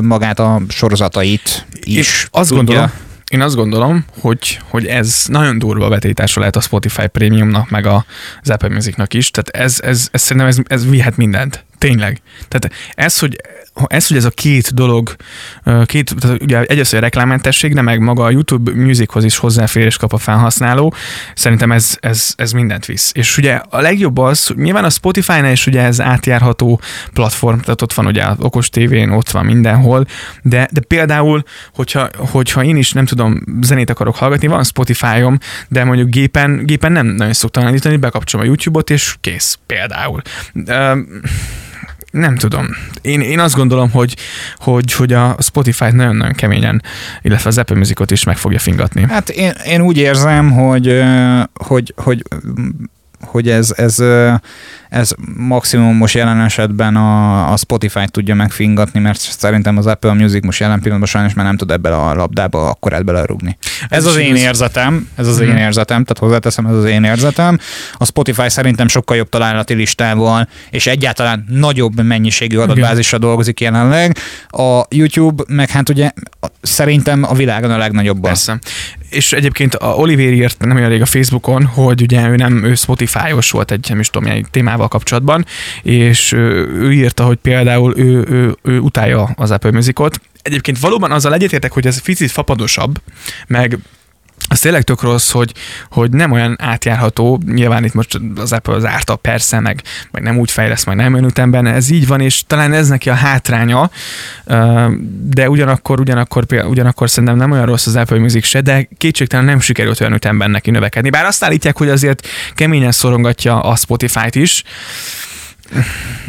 magát 0.03 0.38
a 0.38 0.61
sorozatait 0.69 1.67
is 1.81 1.97
És 1.97 2.27
azt 2.31 2.49
tudja. 2.49 2.64
gondolom, 2.64 2.91
én 3.29 3.41
azt 3.41 3.55
gondolom, 3.55 4.05
hogy, 4.21 4.61
hogy 4.69 4.87
ez 4.87 5.25
nagyon 5.27 5.59
durva 5.59 5.88
betétása 5.88 6.41
lehet 6.41 6.57
a 6.57 6.61
Spotify 6.61 7.07
Premiumnak, 7.07 7.71
meg 7.71 7.87
a, 7.87 8.05
az 8.43 8.51
Apple 8.51 8.69
Musicnak 8.69 9.14
is. 9.14 9.31
Tehát 9.31 9.49
ez, 9.67 9.81
ez, 9.81 10.09
ez 10.12 10.23
szerintem 10.23 10.47
ez, 10.47 10.59
ez 10.67 10.88
vihet 10.88 11.17
mindent. 11.17 11.64
Tényleg. 11.79 12.21
Tehát 12.49 12.75
ez, 12.95 13.19
hogy 13.19 13.37
ez, 13.87 14.07
hogy 14.07 14.17
ez 14.17 14.25
a 14.25 14.31
két 14.31 14.75
dolog, 14.75 15.17
két, 15.85 16.14
tehát 16.21 16.43
ugye 16.43 16.62
egyrészt 16.62 16.95
a 16.95 16.99
reklámmentesség, 16.99 17.75
de 17.75 17.83
meg 17.83 18.01
maga 18.01 18.25
a 18.25 18.31
YouTube 18.31 18.75
Musichoz 18.75 19.25
is 19.25 19.37
hozzáférés 19.37 19.97
kap 19.97 20.12
a 20.12 20.19
felhasználó, 20.19 20.95
szerintem 21.35 21.73
ez, 21.73 21.97
ez, 22.01 22.33
ez 22.37 22.53
mindent 22.53 22.87
visz. 22.87 23.12
És 23.14 23.38
ugye 23.38 23.61
a 23.71 23.81
legjobb 23.81 24.19
az, 24.19 24.47
hogy 24.47 24.57
nyilván 24.57 24.85
a 24.85 24.91
Spotify-nál 24.91 25.53
is 25.53 25.67
ugye 25.67 25.83
ez 25.83 26.01
átjárható 26.01 26.81
platform, 27.12 27.59
tehát 27.59 27.83
ott 27.83 27.93
van 27.93 28.07
ugye 28.07 28.25
az 28.25 28.37
okos 28.38 28.71
tévén, 28.71 29.11
ott 29.11 29.31
van 29.31 29.45
mindenhol, 29.45 30.07
de, 30.43 30.69
de 30.73 30.81
például, 30.81 31.43
hogyha, 31.75 32.09
hogyha 32.17 32.64
én 32.64 32.77
is 32.77 32.93
nem 32.93 33.05
tudom, 33.05 33.41
zenét 33.61 33.91
akarok 33.91 34.17
hallgatni, 34.17 34.47
van 34.47 34.64
Spotify-om, 34.64 35.38
de 35.69 35.85
mondjuk 35.85 36.09
gépen, 36.09 36.62
gépen 36.64 36.93
nem 36.93 37.07
nagyon 37.07 37.33
szoktam 37.33 37.67
állítani, 37.67 37.97
bekapcsolom 37.97 38.47
a 38.47 38.49
YouTube-ot, 38.49 38.91
és 38.91 39.17
kész, 39.21 39.59
például 39.67 40.23
nem 42.11 42.37
tudom. 42.37 42.66
Én, 43.03 43.21
én 43.21 43.38
azt 43.38 43.55
gondolom, 43.55 43.90
hogy, 43.90 44.16
hogy, 44.57 44.92
hogy 44.92 45.12
a 45.12 45.37
Spotify-t 45.40 45.92
nagyon-nagyon 45.92 46.35
keményen, 46.35 46.83
illetve 47.23 47.49
az 47.49 47.59
Apple 47.59 47.77
Musicot 47.77 48.11
is 48.11 48.25
meg 48.25 48.37
fogja 48.37 48.59
fingatni. 48.59 49.07
Hát 49.09 49.29
én, 49.29 49.53
én 49.66 49.81
úgy 49.81 49.97
érzem, 49.97 50.51
hogy, 50.51 51.03
hogy, 51.55 51.94
hogy 51.97 52.23
hogy 53.21 53.49
ez, 53.49 53.73
ez, 53.77 53.99
ez 54.89 55.11
maximum 55.37 55.97
most 55.97 56.15
jelen 56.15 56.41
esetben 56.41 56.97
a, 56.97 57.53
a 57.53 57.57
Spotify 57.57 58.05
tudja 58.07 58.35
megfingatni, 58.35 59.01
mert 59.01 59.19
szerintem 59.19 59.77
az 59.77 59.87
Apple 59.87 60.13
Music 60.13 60.45
most 60.45 60.61
jelen 60.61 60.79
pillanatban 60.79 61.09
sajnos 61.09 61.35
már 61.35 61.47
nem 61.47 61.57
tud 61.57 61.71
ebbe 61.71 61.97
a 61.97 62.15
labdába 62.15 62.69
akkorát 62.69 63.05
belerúgni. 63.05 63.59
Ez, 63.89 63.99
ez 63.99 64.07
az 64.07 64.17
én 64.17 64.37
érzetem, 64.37 65.09
ez 65.15 65.27
az 65.27 65.41
én 65.41 65.49
mhm. 65.49 65.57
érzetem, 65.57 66.05
tehát 66.05 66.19
hozzáteszem, 66.19 66.67
ez 66.67 66.75
az 66.75 66.85
én 66.85 67.05
érzetem. 67.05 67.59
A 67.93 68.05
Spotify 68.05 68.49
szerintem 68.49 68.89
sokkal 68.89 69.17
jobb 69.17 69.29
találati 69.29 69.75
listával, 69.75 70.49
és 70.71 70.87
egyáltalán 70.87 71.45
nagyobb 71.49 72.03
mennyiségű 72.03 72.59
adatbázisra 72.59 73.19
dolgozik 73.19 73.61
jelenleg. 73.61 74.17
A 74.49 74.83
YouTube 74.89 75.45
meg 75.49 75.71
hát 75.71 75.89
ugye 75.89 76.11
szerintem 76.63 77.23
a 77.23 77.35
világon 77.35 77.71
a 77.71 77.79
legnagyobb. 77.79 78.21
Persze. 78.21 78.59
És 79.11 79.33
egyébként 79.33 79.75
a 79.75 79.87
Oliver 79.87 80.33
írt 80.33 80.59
nem 80.59 80.77
olyan 80.77 80.88
rég 80.88 81.03
a 81.03 81.07
Facebookon, 81.07 81.64
hogy 81.64 82.03
ugye 82.03 82.29
ő 82.29 82.37
nem 82.37 82.64
ő 82.64 82.75
Spotify-os 82.75 83.51
volt 83.51 83.71
egy, 83.71 83.87
nem 83.88 84.01
is 84.01 84.11
tudom, 84.11 84.31
egy 84.31 84.47
témával 84.51 84.88
kapcsolatban, 84.88 85.44
és 85.83 86.33
ő 86.33 86.92
írta, 86.92 87.25
hogy 87.25 87.37
például 87.37 87.94
ő, 87.97 88.27
ő, 88.29 88.57
ő 88.62 88.79
utálja 88.79 89.31
az 89.37 89.51
Apple 89.51 89.71
Musicot. 89.71 90.21
Egyébként 90.42 90.79
valóban 90.79 91.12
azzal 91.12 91.35
egyetértek, 91.35 91.73
hogy 91.73 91.87
ez 91.87 92.03
picit 92.03 92.31
fapadosabb, 92.31 93.01
meg 93.47 93.79
az 94.49 94.61
tényleg 94.61 94.83
tök 94.83 95.03
rossz, 95.03 95.31
hogy, 95.31 95.53
hogy 95.91 96.11
nem 96.11 96.33
olyan 96.33 96.57
átjárható, 96.61 97.41
nyilván 97.47 97.85
itt 97.85 97.95
most 97.95 98.21
az 98.37 98.53
Apple 98.53 98.75
az 98.75 98.85
árta 98.85 99.17
persze, 99.17 99.61
meg, 99.61 99.83
meg 100.11 100.23
nem 100.23 100.39
úgy 100.39 100.51
fejlesz, 100.51 100.85
majd 100.85 100.99
nem 100.99 101.17
ütemben, 101.17 101.67
ez 101.67 101.91
így 101.91 102.07
van, 102.07 102.21
és 102.21 102.43
talán 102.47 102.73
ez 102.73 102.89
neki 102.89 103.11
a 103.11 103.15
hátránya, 103.15 103.91
de 105.23 105.49
ugyanakkor, 105.51 106.01
ugyanakkor, 106.01 106.47
ugyanakkor 106.65 107.11
szerintem 107.11 107.37
nem 107.37 107.51
olyan 107.51 107.67
rossz 107.67 107.87
az 107.87 107.97
Apple 107.97 108.19
Music 108.19 108.47
se, 108.47 108.61
de 108.61 108.89
kétségtelen 108.99 109.45
nem 109.45 109.61
sikerült 109.61 110.01
olyan 110.01 110.15
ütemben 110.15 110.51
neki 110.51 110.71
növekedni. 110.71 111.11
Bár 111.11 111.25
azt 111.25 111.45
állítják, 111.45 111.77
hogy 111.77 111.89
azért 111.89 112.27
keményen 112.55 112.93
szorongatja 112.93 113.61
a 113.61 113.77
Spotify-t 113.77 114.35
is, 114.35 114.63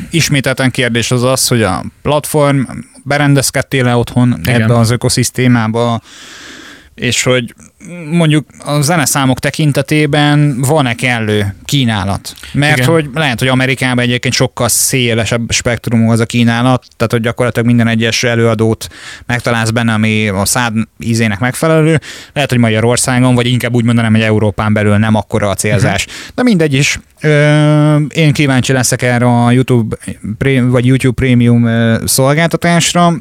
Ismételten 0.09 0.71
kérdés 0.71 1.11
az 1.11 1.23
az, 1.23 1.47
hogy 1.47 1.63
a 1.63 1.83
platform 2.01 2.61
berendezkedtél 3.03 3.83
le 3.83 3.95
otthon 3.95 4.35
Igen. 4.39 4.61
ebbe 4.61 4.77
az 4.77 4.89
ökoszisztémába, 4.89 6.01
és 6.99 7.23
hogy 7.23 7.53
mondjuk 8.11 8.47
a 8.65 8.81
zeneszámok 8.81 9.39
tekintetében 9.39 10.61
van-e 10.61 10.93
kellő 10.93 11.55
kínálat? 11.65 12.33
Mert 12.53 12.77
Igen. 12.77 12.89
hogy 12.89 13.09
lehet, 13.13 13.39
hogy 13.39 13.47
Amerikában 13.47 14.03
egyébként 14.03 14.33
sokkal 14.33 14.67
szélesebb 14.67 15.51
spektrumú 15.51 16.11
az 16.11 16.19
a 16.19 16.25
kínálat, 16.25 16.85
tehát 16.97 17.11
hogy 17.11 17.21
gyakorlatilag 17.21 17.67
minden 17.67 17.87
egyes 17.87 18.23
előadót 18.23 18.87
megtalálsz 19.25 19.69
benne, 19.69 19.93
ami 19.93 20.27
a 20.27 20.45
szád 20.45 20.73
ízének 20.99 21.39
megfelelő. 21.39 21.99
Lehet, 22.33 22.49
hogy 22.49 22.59
Magyarországon, 22.59 23.35
vagy 23.35 23.47
inkább 23.47 23.73
úgy 23.73 23.85
mondanám, 23.85 24.11
hogy 24.11 24.21
Európán 24.21 24.73
belül 24.73 24.97
nem 24.97 25.15
akkora 25.15 25.49
a 25.49 25.55
célzás. 25.55 26.05
Uh-huh. 26.05 26.21
De 26.35 26.43
mindegy 26.43 26.73
is. 26.73 26.99
Ö, 27.21 27.95
én 28.09 28.33
kíváncsi 28.33 28.73
leszek 28.73 29.01
erre 29.01 29.25
a 29.25 29.51
YouTube, 29.51 29.97
vagy 30.67 30.85
YouTube 30.85 31.13
Premium 31.13 31.69
szolgáltatásra 32.05 33.13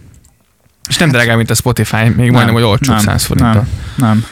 és 0.88 0.96
nem 0.96 1.10
drágább, 1.10 1.36
mint 1.36 1.50
a 1.50 1.54
Spotify, 1.54 1.96
még 1.96 2.16
nem, 2.16 2.28
majdnem, 2.28 2.54
hogy 2.54 2.62
olcsó 2.62 2.98
100 2.98 3.24
forinttal. 3.24 3.66
Nem, 3.94 4.08
nem. 4.08 4.26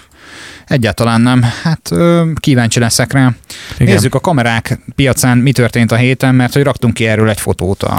Egyáltalán 0.66 1.20
nem. 1.20 1.44
Hát 1.62 1.90
ö, 1.90 2.30
kíváncsi 2.34 2.78
leszek 2.78 3.12
rá. 3.12 3.30
Igen. 3.78 3.94
Nézzük 3.94 4.14
a 4.14 4.20
kamerák 4.20 4.78
piacán, 4.94 5.38
mi 5.38 5.52
történt 5.52 5.92
a 5.92 5.96
héten, 5.96 6.34
mert 6.34 6.52
hogy 6.52 6.62
raktunk 6.62 6.94
ki 6.94 7.06
erről 7.06 7.28
egy 7.28 7.40
fotót 7.40 7.82
a 7.82 7.98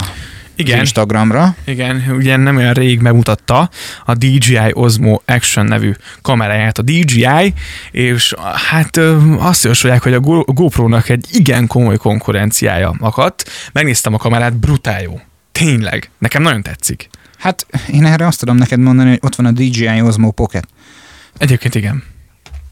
igen, 0.58 0.80
Instagramra. 0.80 1.56
Igen, 1.66 2.04
ugye 2.10 2.36
nem 2.36 2.56
olyan 2.56 2.74
rég 2.74 3.02
bemutatta 3.02 3.70
a 4.06 4.14
DJI 4.14 4.72
Osmo 4.72 5.22
Action 5.26 5.66
nevű 5.66 5.94
kameráját 6.22 6.78
a 6.78 6.82
DJI, 6.82 7.54
és 7.92 8.34
hát 8.70 8.98
azt 9.38 9.64
javasolják, 9.64 10.04
hogy 10.04 10.14
a 10.14 10.20
GoPro-nak 10.20 11.10
egy 11.10 11.26
igen 11.32 11.68
komoly 11.68 11.98
konkurenciája 11.98 12.96
akadt. 13.00 13.50
Megnéztem 13.72 14.14
a 14.14 14.18
kamerát, 14.18 14.58
brutál 14.58 15.02
jó. 15.02 15.20
Tényleg, 15.52 16.10
nekem 16.18 16.42
nagyon 16.42 16.62
tetszik. 16.62 17.10
Hát 17.38 17.66
én 17.92 18.06
erre 18.06 18.28
azt 18.28 18.40
tudom 18.40 18.56
neked 18.56 18.80
mondani, 18.80 19.10
hogy 19.10 19.20
ott 19.22 19.36
van 19.36 19.46
a 19.46 19.52
DJI 19.52 20.02
Osmo 20.02 20.32
Pocket. 20.32 20.68
Egyébként 21.38 21.76
igen. 21.76 22.04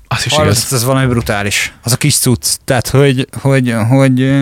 Az 0.08 0.26
is 0.26 0.34
Hallod, 0.34 0.52
igaz. 0.52 0.74
Ez 0.74 0.84
valami 0.84 1.06
brutális. 1.06 1.74
Az 1.84 1.92
a 1.92 1.96
kis 1.96 2.18
cucc. 2.18 2.46
Tehát, 2.66 2.88
hogy, 2.88 3.28
hogy, 3.42 3.76
hogy 3.90 4.34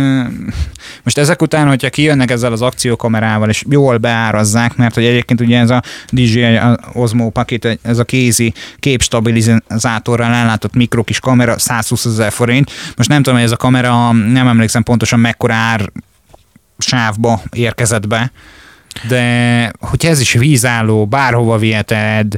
most 1.03 1.17
ezek 1.17 1.41
után, 1.41 1.67
hogyha 1.67 1.89
kijönnek 1.89 2.31
ezzel 2.31 2.51
az 2.51 2.61
akciókamerával, 2.61 3.49
és 3.49 3.63
jól 3.69 3.97
beárazzák, 3.97 4.75
mert 4.75 4.95
hogy 4.95 5.05
egyébként 5.05 5.41
ugye 5.41 5.59
ez 5.59 5.69
a 5.69 5.83
DJI 6.09 6.59
Osmo 6.93 7.29
Pocket, 7.29 7.79
ez 7.81 7.97
a 7.97 8.03
kézi 8.03 8.53
képstabilizátorral 8.79 10.33
ellátott 10.33 10.73
mikro 10.73 11.03
kis 11.03 11.19
kamera, 11.19 11.59
120 11.59 12.05
ezer 12.05 12.31
forint. 12.31 12.71
Most 12.95 13.09
nem 13.09 13.17
tudom, 13.17 13.35
hogy 13.35 13.47
ez 13.47 13.53
a 13.53 13.57
kamera, 13.57 14.11
nem 14.11 14.47
emlékszem 14.47 14.83
pontosan 14.83 15.19
mekkora 15.19 15.53
ár 15.53 15.91
sávba 16.77 17.41
érkezett 17.51 18.07
be, 18.07 18.31
de 19.07 19.71
hogyha 19.79 20.09
ez 20.09 20.19
is 20.19 20.33
vízálló, 20.33 21.05
bárhova 21.05 21.57
viheted, 21.57 22.37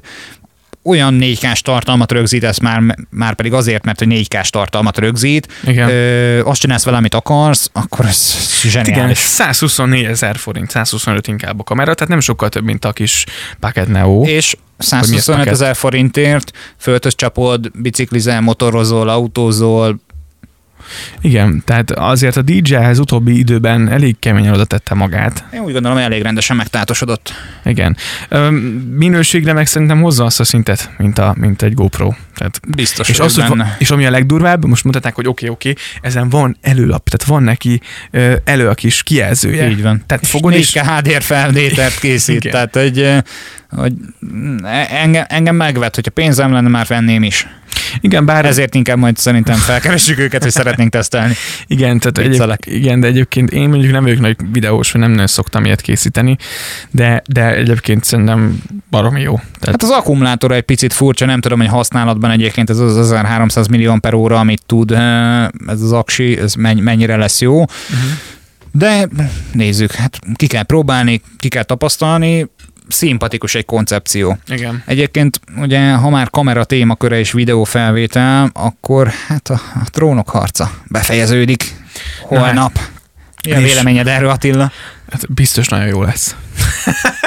olyan 0.85 1.17
4K-s 1.21 1.61
tartalmat 1.61 2.11
rögzítesz 2.11 2.59
már, 2.59 2.81
már 3.09 3.35
pedig 3.35 3.53
azért, 3.53 3.85
mert 3.85 3.99
hogy 3.99 4.07
4K-s 4.11 4.49
tartalmat 4.49 4.97
rögzít, 4.97 5.47
Igen. 5.63 5.89
Ö, 5.89 6.45
azt 6.45 6.59
csinálsz 6.59 6.83
vele, 6.83 6.97
amit 6.97 7.13
akarsz, 7.13 7.69
akkor 7.73 8.05
ez 8.05 8.35
zseniális. 8.61 8.95
Igen, 8.95 9.13
124 9.13 10.03
ezer 10.05 10.37
forint, 10.37 10.69
125 10.69 11.27
inkább 11.27 11.59
a 11.59 11.63
kamera, 11.63 11.93
tehát 11.93 12.09
nem 12.09 12.19
sokkal 12.19 12.49
több, 12.49 12.63
mint 12.63 12.85
a 12.85 12.91
kis 12.91 13.25
Pocket 13.59 13.87
Neo. 13.87 14.23
És 14.23 14.55
125 14.77 15.47
ezer 15.47 15.75
forintért 15.75 16.51
föltös 16.77 17.15
csapod, 17.15 17.71
biciklizel, 17.73 18.41
motorozol, 18.41 19.09
autózol, 19.09 19.99
igen, 21.21 21.61
tehát 21.65 21.91
azért 21.91 22.37
a 22.37 22.41
DJ 22.41 22.75
az 22.75 22.99
utóbbi 22.99 23.37
időben 23.37 23.89
elég 23.89 24.15
keményen 24.19 24.53
oda 24.53 24.65
tette 24.65 24.93
magát. 24.93 25.45
Én 25.53 25.59
úgy 25.59 25.73
gondolom, 25.73 25.97
elég 25.97 26.21
rendesen 26.21 26.55
megtátosodott. 26.55 27.33
Igen. 27.65 27.97
Minőségre 28.89 29.53
meg 29.53 29.67
szerintem 29.67 30.01
hozza 30.01 30.25
azt 30.25 30.39
a 30.39 30.43
szintet, 30.43 30.89
mint, 30.97 31.19
a, 31.19 31.35
mint 31.37 31.61
egy 31.61 31.73
GoPro. 31.73 32.13
Tehát, 32.35 32.59
Biztos, 32.75 33.09
és, 33.09 33.19
az, 33.19 33.35
hogy, 33.35 33.61
és 33.77 33.89
ami 33.89 34.05
a 34.05 34.09
legdurvább, 34.09 34.65
most 34.65 34.83
mutatták, 34.83 35.15
hogy 35.15 35.27
oké, 35.27 35.49
okay, 35.49 35.55
oké, 35.55 35.69
okay, 35.69 36.09
ezen 36.09 36.29
van 36.29 36.57
előlap, 36.61 37.09
tehát 37.09 37.27
van 37.27 37.43
neki 37.43 37.81
elő 38.43 38.67
a 38.69 38.73
kis 38.73 39.03
kijelzője. 39.03 39.69
Így 39.69 39.81
van. 39.81 40.03
Tehát 40.05 40.27
fogod 40.27 40.53
és 40.53 40.73
és 40.73 40.81
HDR 40.81 41.21
felvételt 41.21 41.99
készít, 41.99 42.49
tehát 42.49 42.75
hogy, 42.75 43.23
hogy 43.69 43.93
engem, 44.89 45.25
engem 45.27 45.55
megvet, 45.55 45.95
hogyha 45.95 46.11
pénzem 46.11 46.51
lenne, 46.51 46.69
már 46.69 46.85
venném 46.85 47.23
is. 47.23 47.47
Igen, 48.01 48.25
bár... 48.25 48.45
Ezért 48.45 48.75
inkább 48.75 48.97
majd 48.97 49.17
szerintem 49.17 49.55
felkeressük 49.55 50.19
őket, 50.19 50.43
hogy 50.43 50.51
szeretnénk 50.51 50.91
tesztelni. 50.91 51.33
Igen, 51.67 51.99
tehát 51.99 52.17
egyéb, 52.17 52.55
igen, 52.65 52.99
de 52.99 53.07
egyébként 53.07 53.51
én 53.51 53.69
mondjuk 53.69 53.91
nem 53.91 54.03
vagyok 54.03 54.19
nagy 54.19 54.35
videós, 54.51 54.91
vagy 54.91 55.01
nem 55.01 55.11
nagyon 55.11 55.27
szoktam 55.27 55.65
ilyet 55.65 55.81
készíteni, 55.81 56.37
de, 56.91 57.21
de 57.27 57.55
egyébként 57.55 58.03
szerintem 58.03 58.61
baromi 58.89 59.21
jó. 59.21 59.35
Tehát... 59.35 59.81
Hát 59.81 59.83
az 59.83 59.89
akkumulátor 59.89 60.51
egy 60.51 60.61
picit 60.61 60.93
furcsa, 60.93 61.25
nem 61.25 61.41
tudom, 61.41 61.59
hogy 61.59 61.67
használatban 61.67 62.31
egyébként 62.31 62.69
ez 62.69 62.79
az 62.79 62.97
1300 62.97 63.67
millió 63.67 63.97
per 63.99 64.13
óra, 64.13 64.39
amit 64.39 64.65
tud 64.65 64.91
ez 65.67 65.81
az 65.81 65.91
aksi, 65.91 66.37
ez 66.37 66.53
mennyire 66.53 67.15
lesz 67.15 67.41
jó. 67.41 67.59
Uh-huh. 67.59 68.09
De 68.71 69.07
nézzük, 69.51 69.91
hát 69.91 70.19
ki 70.35 70.47
kell 70.47 70.63
próbálni, 70.63 71.21
ki 71.37 71.47
kell 71.47 71.63
tapasztalni, 71.63 72.47
szimpatikus 72.87 73.55
egy 73.55 73.65
koncepció. 73.65 74.37
Igen. 74.47 74.83
Egyébként 74.85 75.39
ugye, 75.57 75.91
ha 75.91 76.09
már 76.09 76.29
kamera 76.29 76.63
témaköre 76.63 77.19
és 77.19 77.31
videófelvétel, 77.31 78.49
akkor 78.53 79.11
hát 79.27 79.49
a, 79.49 79.61
a 79.75 79.89
trónok 79.89 80.29
harca 80.29 80.71
befejeződik 80.87 81.75
holnap. 82.21 82.79
Mi 83.43 83.51
a 83.51 83.59
véleményed 83.59 84.07
erről, 84.07 84.29
Attila? 84.29 84.71
Hát 85.11 85.33
biztos 85.33 85.67
nagyon 85.67 85.87
jó 85.87 86.03
lesz. 86.03 86.35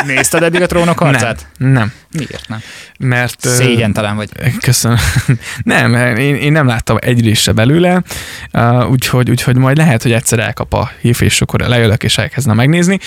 Nézted 0.06 0.42
eddig 0.42 0.62
a 0.62 0.66
trónok 0.66 0.98
harcát? 0.98 1.46
Nem, 1.56 1.72
nem. 1.72 1.92
Miért 2.12 2.48
nem? 2.48 2.60
Mert... 2.98 3.46
ö, 3.46 3.48
Szégyentelen 3.48 4.16
vagy. 4.16 4.28
Köszönöm. 4.60 4.96
Nem, 5.62 6.16
én, 6.16 6.34
én 6.34 6.52
nem 6.52 6.66
láttam 6.66 6.96
egy 7.00 7.24
részt 7.24 7.42
se 7.42 7.52
belőle, 7.52 8.02
úgyhogy, 8.90 9.30
úgyhogy 9.30 9.56
majd 9.56 9.76
lehet, 9.76 10.02
hogy 10.02 10.12
egyszer 10.12 10.38
elkap 10.38 10.74
a 10.74 10.90
hív, 11.00 11.16
és 11.20 11.40
akkor 11.40 11.60
leülök 11.60 12.02
és 12.02 12.18
elkezdem 12.18 12.56
megnézni. 12.56 12.98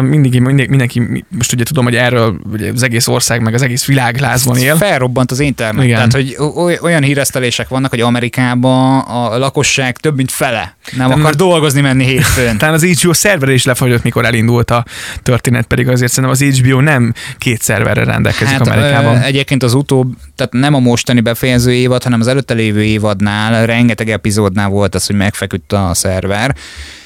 Mindig, 0.00 0.40
mindig, 0.40 0.68
mindenki, 0.68 1.24
most 1.28 1.52
ugye 1.52 1.64
tudom, 1.64 1.84
hogy 1.84 1.96
erről 1.96 2.40
ugye 2.52 2.70
az 2.72 2.82
egész 2.82 3.06
ország, 3.06 3.42
meg 3.42 3.54
az 3.54 3.62
egész 3.62 3.84
világ 3.84 4.20
lázban 4.20 4.56
él. 4.56 4.76
Felrobbant 4.76 5.30
az 5.30 5.40
internet. 5.40 5.84
Igen. 5.84 5.96
Tehát, 5.96 6.12
hogy 6.12 6.36
oly- 6.56 6.78
olyan 6.82 7.02
híresztelések 7.02 7.68
vannak, 7.68 7.90
hogy 7.90 8.00
Amerikában 8.00 8.98
a 9.00 9.38
lakosság 9.38 9.96
több 9.96 10.16
mint 10.16 10.30
fele 10.30 10.76
nem 10.96 11.08
Nem, 11.08 11.20
akar 11.20 11.34
dolgozni 11.34 11.80
menni 11.80 12.04
hétfőn. 12.04 12.56
Talán 12.58 12.74
az 12.74 12.84
HBO 12.84 13.12
szerver 13.12 13.48
is 13.48 13.64
lefagyott, 13.64 14.02
mikor 14.02 14.24
elindult 14.24 14.70
a 14.70 14.84
történet, 15.22 15.66
pedig 15.66 15.88
azért 15.88 16.12
szerintem 16.12 16.48
az 16.48 16.58
HBO 16.58 16.80
nem 16.80 17.14
két 17.38 17.62
szerverre 17.62 18.04
rendelkezik 18.04 18.30
hát, 18.34 18.66
Amerikában. 18.66 19.16
ö, 19.16 19.24
egyébként 19.24 19.62
az 19.62 19.74
utóbb, 19.74 20.14
tehát 20.36 20.52
nem 20.52 20.74
a 20.74 20.78
mostani 20.78 21.20
befejező 21.20 21.72
évad, 21.72 22.02
hanem 22.02 22.20
az 22.20 22.26
előtte 22.26 22.54
lévő 22.54 22.82
évadnál 22.84 23.66
rengeteg 23.66 24.10
epizódnál 24.10 24.68
volt 24.68 24.94
az, 24.94 25.06
hogy 25.06 25.16
megfeküdt 25.16 25.72
a 25.72 25.90
szerver, 25.94 26.56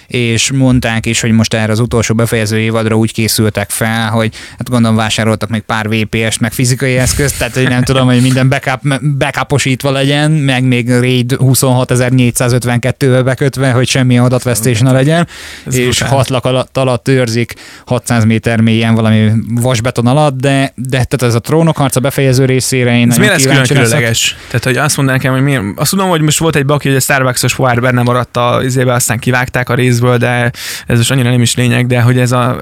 és 0.07 0.51
mondták 0.53 1.07
is, 1.07 1.21
hogy 1.21 1.31
most 1.31 1.55
erre 1.55 1.73
az 1.73 1.81
utolsó 1.81 2.15
befejező 2.15 2.59
évadra 2.59 2.97
úgy 2.97 3.13
készültek 3.13 3.71
fel, 3.71 4.11
hogy 4.11 4.35
hát 4.51 4.71
gondolom 4.71 4.97
vásároltak 4.97 5.49
még 5.49 5.61
pár 5.61 5.89
VPS-t, 5.89 6.41
meg 6.41 6.53
fizikai 6.53 6.97
eszközt, 6.97 7.39
tehát 7.39 7.55
hogy 7.55 7.69
nem 7.69 7.83
tudom, 7.83 8.07
hogy 8.07 8.23
minden 8.23 8.49
backup, 8.49 9.01
backuposítva 9.19 9.91
legyen, 9.91 10.31
meg 10.31 10.65
még 10.65 10.89
RAID 10.89 11.37
26452-vel 11.39 13.21
bekötve, 13.25 13.71
hogy 13.71 13.89
semmi 13.89 14.19
adatvesztés 14.19 14.81
ne 14.81 14.93
legyen, 14.93 15.29
Ez 15.67 15.77
és 15.77 15.99
brutál. 15.99 16.17
hat 16.17 16.29
lak 16.29 16.45
alatt, 16.45 16.77
alatt 16.77 17.09
őrzik 17.09 17.55
600 17.87 18.25
méter 18.25 18.61
mélyen 18.61 18.95
valami 18.95 19.31
vasbeton 19.49 20.07
alatt, 20.07 20.41
de, 20.41 20.73
de 20.75 21.05
tehát 21.05 21.23
ez 21.23 21.35
a 21.35 21.41
trónok 21.41 21.77
harca 21.77 22.01
befejező 22.01 22.45
részére 22.45 22.99
én 22.99 23.11
Ez 23.11 23.19
miért 23.19 23.33
lesz 23.33 23.43
külön 23.43 23.67
különleges? 23.67 24.37
Tehát, 24.47 24.65
hogy 24.65 24.77
azt 24.77 24.97
mondaná 24.97 25.17
nekem, 25.17 25.33
hogy 25.33 25.43
miért... 25.43 25.63
Azt 25.77 25.91
tudom, 25.91 26.09
hogy 26.09 26.21
most 26.21 26.39
volt 26.39 26.57
egy 26.57 26.67
baki, 26.67 26.89
hogy 26.89 26.97
a 26.97 27.01
Starbucks-os 27.01 27.55
pohár 27.55 27.81
benne 27.81 28.03
maradt 28.03 28.37
a 28.37 28.61
izébe, 28.65 28.93
aztán 28.93 29.19
kivágták 29.19 29.69
a 29.69 29.75
részből, 30.01 30.17
de 30.17 30.53
ez 30.87 30.97
most 30.97 31.11
annyira 31.11 31.31
nem 31.31 31.43
is 31.43 31.55
lényeg, 31.55 31.87
de 31.87 32.01
hogy 32.01 32.19
ez 32.19 32.33
a... 32.33 32.57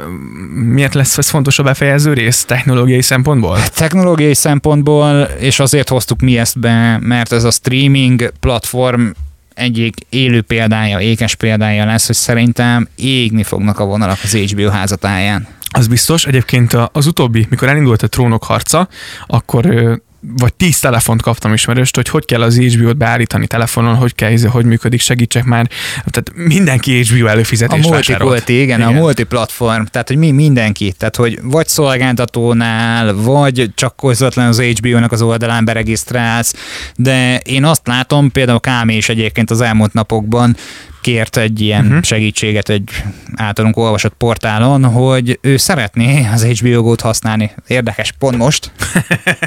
Miért 0.54 0.94
lesz 0.94 1.18
ez 1.18 1.28
fontos 1.28 1.58
a 1.58 1.62
befejező 1.62 2.12
rész 2.12 2.44
technológiai 2.44 3.02
szempontból? 3.02 3.58
Technológiai 3.74 4.34
szempontból, 4.34 5.22
és 5.22 5.60
azért 5.60 5.88
hoztuk 5.88 6.20
mi 6.20 6.38
ezt 6.38 6.58
be, 6.58 6.98
mert 7.00 7.32
ez 7.32 7.44
a 7.44 7.50
streaming 7.50 8.32
platform 8.40 9.06
egyik 9.54 9.94
élő 10.08 10.42
példája, 10.42 11.00
ékes 11.00 11.34
példája 11.34 11.84
lesz, 11.84 12.06
hogy 12.06 12.16
szerintem 12.16 12.88
égni 12.96 13.42
fognak 13.42 13.78
a 13.78 13.84
vonalak 13.84 14.18
az 14.22 14.34
HBO 14.34 14.68
házatáján. 14.68 15.46
Az 15.70 15.86
biztos. 15.86 16.26
Egyébként 16.26 16.76
az 16.92 17.06
utóbbi, 17.06 17.46
mikor 17.50 17.68
elindult 17.68 18.02
a 18.02 18.06
trónok 18.06 18.44
harca, 18.44 18.88
akkor 19.26 20.00
vagy 20.36 20.54
tíz 20.54 20.80
telefont 20.80 21.22
kaptam 21.22 21.52
ismerőst, 21.52 21.96
hogy 21.96 22.08
hogy 22.08 22.24
kell 22.24 22.42
az 22.42 22.58
HBO-t 22.58 22.96
beállítani 22.96 23.46
telefonon, 23.46 23.94
hogy 23.94 24.14
kell, 24.14 24.38
hogy 24.48 24.64
működik, 24.64 25.00
segítsek 25.00 25.44
már. 25.44 25.70
Tehát 26.06 26.48
mindenki 26.48 27.04
HBO 27.04 27.26
A 27.26 27.30
előfizetést 27.30 27.88
vásárolt. 27.88 28.06
multikulti, 28.06 28.62
igen, 28.62 28.80
igen, 28.80 28.94
a 28.94 28.98
multiplatform, 28.98 29.84
tehát 29.84 30.08
hogy 30.08 30.16
mi 30.16 30.30
mindenki, 30.30 30.92
tehát 30.98 31.16
hogy 31.16 31.38
vagy 31.42 31.68
szolgáltatónál, 31.68 33.14
vagy 33.14 33.70
csak 33.74 33.96
közvetlen 33.96 34.48
az 34.48 34.60
HBO-nak 34.60 35.12
az 35.12 35.22
oldalán 35.22 35.64
beregisztrálsz, 35.64 36.54
de 36.96 37.38
én 37.38 37.64
azt 37.64 37.86
látom, 37.86 38.32
például 38.32 38.60
Kámi 38.60 38.96
is 38.96 39.08
egyébként 39.08 39.50
az 39.50 39.60
elmúlt 39.60 39.92
napokban 39.92 40.56
kért 41.04 41.36
egy 41.36 41.60
ilyen 41.60 41.86
uh-huh. 41.86 42.02
segítséget 42.02 42.68
egy 42.68 43.04
általunk 43.36 43.76
olvasott 43.76 44.14
portálon, 44.18 44.84
hogy 44.84 45.38
ő 45.42 45.56
szeretné 45.56 46.28
az 46.32 46.44
HBO 46.44 46.82
Go-t 46.82 47.00
használni. 47.00 47.50
Érdekes, 47.66 48.12
pont 48.18 48.36
most. 48.36 48.70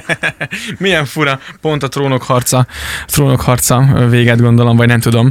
Milyen 0.77 1.05
fura, 1.05 1.39
pont 1.61 1.83
a 1.83 1.87
trónok 1.87 2.23
harca, 2.23 2.67
trónok 3.05 3.41
harca 3.41 4.05
véget 4.09 4.41
gondolom, 4.41 4.77
vagy 4.77 4.87
nem 4.87 4.99
tudom. 4.99 5.29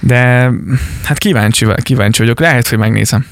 De 0.00 0.50
hát 1.04 1.18
kíváncsi, 1.18 1.66
kíváncsi 1.82 2.22
vagyok, 2.22 2.40
lehet, 2.40 2.68
hogy 2.68 2.78
megnézem. 2.78 3.26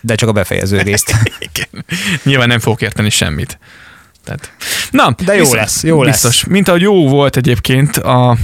De 0.00 0.14
csak 0.14 0.28
a 0.28 0.32
befejező 0.32 0.80
részt. 0.80 1.14
Igen. 1.52 1.84
Nyilván 2.22 2.48
nem 2.48 2.58
fogok 2.58 2.82
érteni 2.82 3.10
semmit. 3.10 3.58
Tehát, 4.24 4.52
na, 4.90 5.14
De 5.24 5.34
jó 5.34 5.54
lesz, 5.54 5.82
jó 5.82 6.02
lesz. 6.02 6.22
biztos. 6.22 6.44
Mint 6.44 6.68
ahogy 6.68 6.80
jó 6.80 7.08
volt 7.08 7.36
egyébként 7.36 7.96
a 7.96 8.36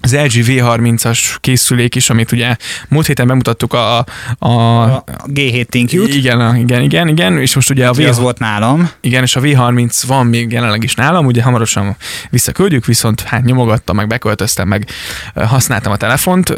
az 0.00 0.14
LG 0.14 0.44
V30-as 0.46 1.36
készülék 1.40 1.94
is, 1.94 2.10
amit 2.10 2.32
ugye 2.32 2.56
múlt 2.88 3.06
héten 3.06 3.26
bemutattuk 3.26 3.72
a, 3.72 3.98
a, 3.98 4.04
A 4.38 5.04
G7 5.26 5.64
ThinkU-t, 5.64 6.14
igen, 6.14 6.56
igen, 6.56 6.82
igen, 6.82 7.08
igen, 7.08 7.38
és 7.38 7.54
most 7.54 7.70
ugye 7.70 7.88
a 7.88 7.92
V, 7.92 7.98
az 7.98 8.18
volt 8.18 8.38
nálam. 8.38 8.90
igen, 9.00 9.22
és 9.22 9.36
a 9.36 9.40
V30 9.40 10.02
van 10.06 10.26
még 10.26 10.52
jelenleg 10.52 10.82
is 10.82 10.94
nálam, 10.94 11.26
ugye 11.26 11.42
hamarosan 11.42 11.96
visszaküldjük, 12.30 12.84
viszont 12.84 13.20
hát 13.20 13.44
nyomogattam, 13.44 13.96
meg 13.96 14.06
beköltöztem, 14.06 14.68
meg 14.68 14.88
használtam 15.34 15.92
a 15.92 15.96
telefont, 15.96 16.54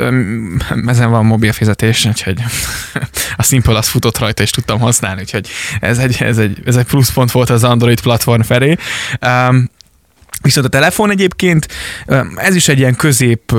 ezen 0.86 1.10
van 1.10 1.26
mobil 1.26 1.52
fizetés, 1.52 2.04
úgyhogy 2.04 2.38
a 3.36 3.42
Simple 3.42 3.78
az 3.78 3.88
futott 3.88 4.18
rajta, 4.18 4.42
és 4.42 4.50
tudtam 4.50 4.80
használni, 4.80 5.20
úgyhogy 5.20 5.48
ez 5.80 5.98
egy, 5.98 6.16
ez 6.20 6.38
egy, 6.38 6.58
ez 6.64 6.76
egy 6.76 6.86
pluszpont 6.86 7.30
volt 7.30 7.50
az 7.50 7.64
Android 7.64 8.00
platform 8.00 8.40
felé. 8.40 8.76
Um, 9.26 9.68
Viszont 10.42 10.66
a 10.66 10.68
telefon 10.68 11.10
egyébként, 11.10 11.68
ez 12.36 12.54
is 12.54 12.68
egy 12.68 12.78
ilyen 12.78 12.96
közép, 12.96 13.54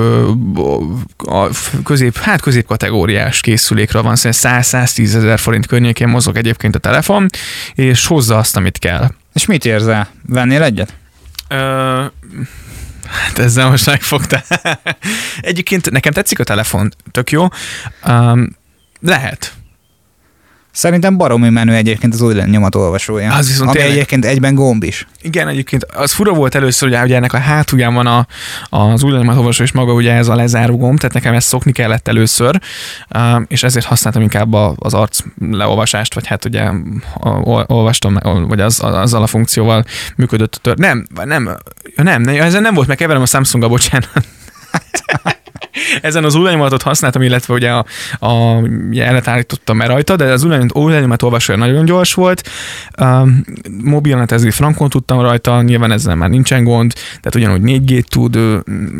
közép, 1.84 2.16
hát 2.16 2.40
közép 2.40 2.66
kategóriás 2.66 3.40
készülékről 3.40 4.02
van, 4.02 4.16
szóval 4.16 4.60
100-110 4.62 5.14
ezer 5.14 5.38
forint 5.38 5.66
környékén 5.66 6.08
mozog 6.08 6.36
egyébként 6.36 6.74
a 6.74 6.78
telefon, 6.78 7.26
és 7.74 8.06
hozza 8.06 8.36
azt, 8.36 8.56
amit 8.56 8.78
kell. 8.78 9.10
És 9.34 9.46
mit 9.46 9.64
érzel? 9.64 10.08
Vennél 10.26 10.62
egyet? 10.62 10.94
Ö, 11.48 12.04
hát 13.06 13.38
ezzel 13.38 13.70
most 13.70 13.86
megfogtál. 13.86 14.44
Egyébként 15.40 15.90
nekem 15.90 16.12
tetszik 16.12 16.38
a 16.38 16.44
telefon, 16.44 16.90
tök 17.10 17.30
jó. 17.30 17.46
Um, 18.06 18.56
lehet. 19.00 19.52
Szerintem 20.72 21.16
baromi 21.16 21.48
menő 21.48 21.74
egyébként 21.74 22.14
az 22.14 22.20
új 22.20 22.34
nyomatolvasója. 22.44 23.32
Az 23.32 23.46
viszont 23.46 23.68
ami 23.68 23.78
tényleg. 23.78 23.96
egyébként 23.96 24.24
egyben 24.24 24.54
gomb 24.54 24.82
is. 24.82 25.06
Igen, 25.22 25.48
egyébként 25.48 25.84
az 25.84 26.12
fura 26.12 26.32
volt 26.32 26.54
először, 26.54 26.88
ugye, 26.88 27.02
ugye 27.02 27.16
ennek 27.16 27.32
a 27.32 27.38
hátulján 27.38 27.94
van 27.94 28.06
a, 28.06 28.26
az 28.68 29.02
új 29.02 29.12
olvasó, 29.12 29.62
és 29.62 29.72
maga 29.72 29.92
ugye 29.92 30.12
ez 30.12 30.28
a 30.28 30.34
lezáró 30.34 30.76
gomb, 30.76 30.98
tehát 30.98 31.14
nekem 31.14 31.34
ezt 31.34 31.46
szokni 31.46 31.72
kellett 31.72 32.08
először, 32.08 32.60
um, 33.16 33.44
és 33.48 33.62
ezért 33.62 33.86
használtam 33.86 34.22
inkább 34.22 34.52
az 34.76 34.94
arc 34.94 35.18
leolvasást, 35.50 36.14
vagy 36.14 36.26
hát 36.26 36.44
ugye 36.44 36.70
olvastam, 37.66 38.18
vagy 38.48 38.60
az, 38.60 38.80
azzal 38.80 39.22
a 39.22 39.26
funkcióval 39.26 39.84
működött 40.16 40.54
a 40.54 40.58
tör. 40.58 40.76
Nem, 40.76 41.06
nem, 41.24 41.56
nem, 41.96 42.22
nem, 42.22 42.40
ezen 42.40 42.62
nem 42.62 42.74
volt, 42.74 42.88
meg 42.88 42.96
keverem 42.96 43.22
a 43.22 43.26
Samsung-a, 43.26 43.68
bocsánat. 43.68 44.10
Ezen 46.02 46.24
az 46.24 46.34
ujjanyomalatot 46.34 46.82
használtam, 46.82 47.22
illetve 47.22 47.54
ugye 47.54 47.70
a, 47.70 47.84
a 48.26 48.62
jelet 48.90 49.28
állítottam 49.28 49.76
már 49.76 49.88
rajta, 49.88 50.16
de 50.16 50.24
az 50.24 50.46
ujjanyomat 50.74 51.22
olvasója 51.22 51.58
nagyon 51.58 51.84
gyors 51.84 52.14
volt. 52.14 52.48
Um, 53.00 53.44
mobilat 53.82 54.32
ezért 54.32 54.54
frankon 54.54 54.88
tudtam 54.88 55.20
rajta, 55.20 55.62
nyilván 55.62 55.92
ezzel 55.92 56.14
már 56.14 56.28
nincsen 56.28 56.64
gond, 56.64 56.92
tehát 56.92 57.34
ugyanúgy 57.34 57.82
4G 57.84 58.02
tud, 58.02 58.38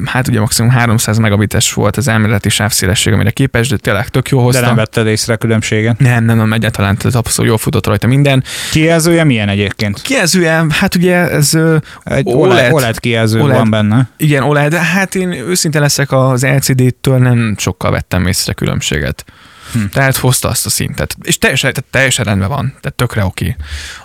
hát 0.04 0.28
ugye 0.28 0.40
maximum 0.40 0.70
300 0.70 1.18
megabites 1.18 1.72
volt 1.72 1.96
az 1.96 2.08
elméleti 2.08 2.48
sávszélesség, 2.48 3.12
amire 3.12 3.30
képes, 3.30 3.68
de 3.68 3.76
tényleg 3.76 4.08
tök 4.08 4.28
jó 4.28 4.38
De 4.38 4.44
hozta. 4.44 4.60
nem 4.60 4.74
vetted 4.74 5.06
észre 5.06 5.32
a 5.32 5.36
különbséget. 5.36 5.98
nem, 5.98 6.24
nem, 6.24 6.36
nem, 6.36 6.52
egyáltalán, 6.52 6.96
tehát 6.96 7.16
abszolút 7.16 7.48
jól 7.50 7.58
futott 7.58 7.86
rajta 7.86 8.06
minden. 8.06 8.44
Kijelzője 8.70 9.24
milyen 9.24 9.48
egyébként? 9.48 10.02
Kijelzője, 10.02 10.64
hát 10.68 10.94
ugye 10.94 11.30
ez 11.30 11.58
Egy 12.04 12.22
OLED. 12.26 12.72
OLED, 12.72 13.00
kijelző 13.00 13.40
OLED. 13.40 13.56
van 13.56 13.70
benne. 13.70 14.08
Igen, 14.16 14.42
OLED, 14.42 14.70
de 14.70 14.78
hát 14.80 15.14
én 15.14 15.32
őszinte 15.32 15.78
leszek 15.80 16.12
az 16.12 16.44
LCD-től 16.56 17.18
nem 17.18 17.54
sokkal 17.58 17.90
vettem 17.90 18.26
észre 18.26 18.52
különbséget. 18.52 19.24
Hm. 19.72 19.84
Tehát 19.84 20.16
hozta 20.16 20.48
azt 20.48 20.66
a 20.66 20.70
szintet. 20.70 21.16
És 21.22 21.38
teljesen, 21.38 21.72
tehát 21.72 21.90
teljesen 21.90 22.24
rendben 22.24 22.48
van. 22.48 22.66
Tehát 22.80 22.96
tökre 22.96 23.24
oké 23.24 23.56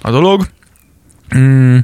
a 0.01 0.11
dolog. 0.11 0.47
Mm, 1.37 1.77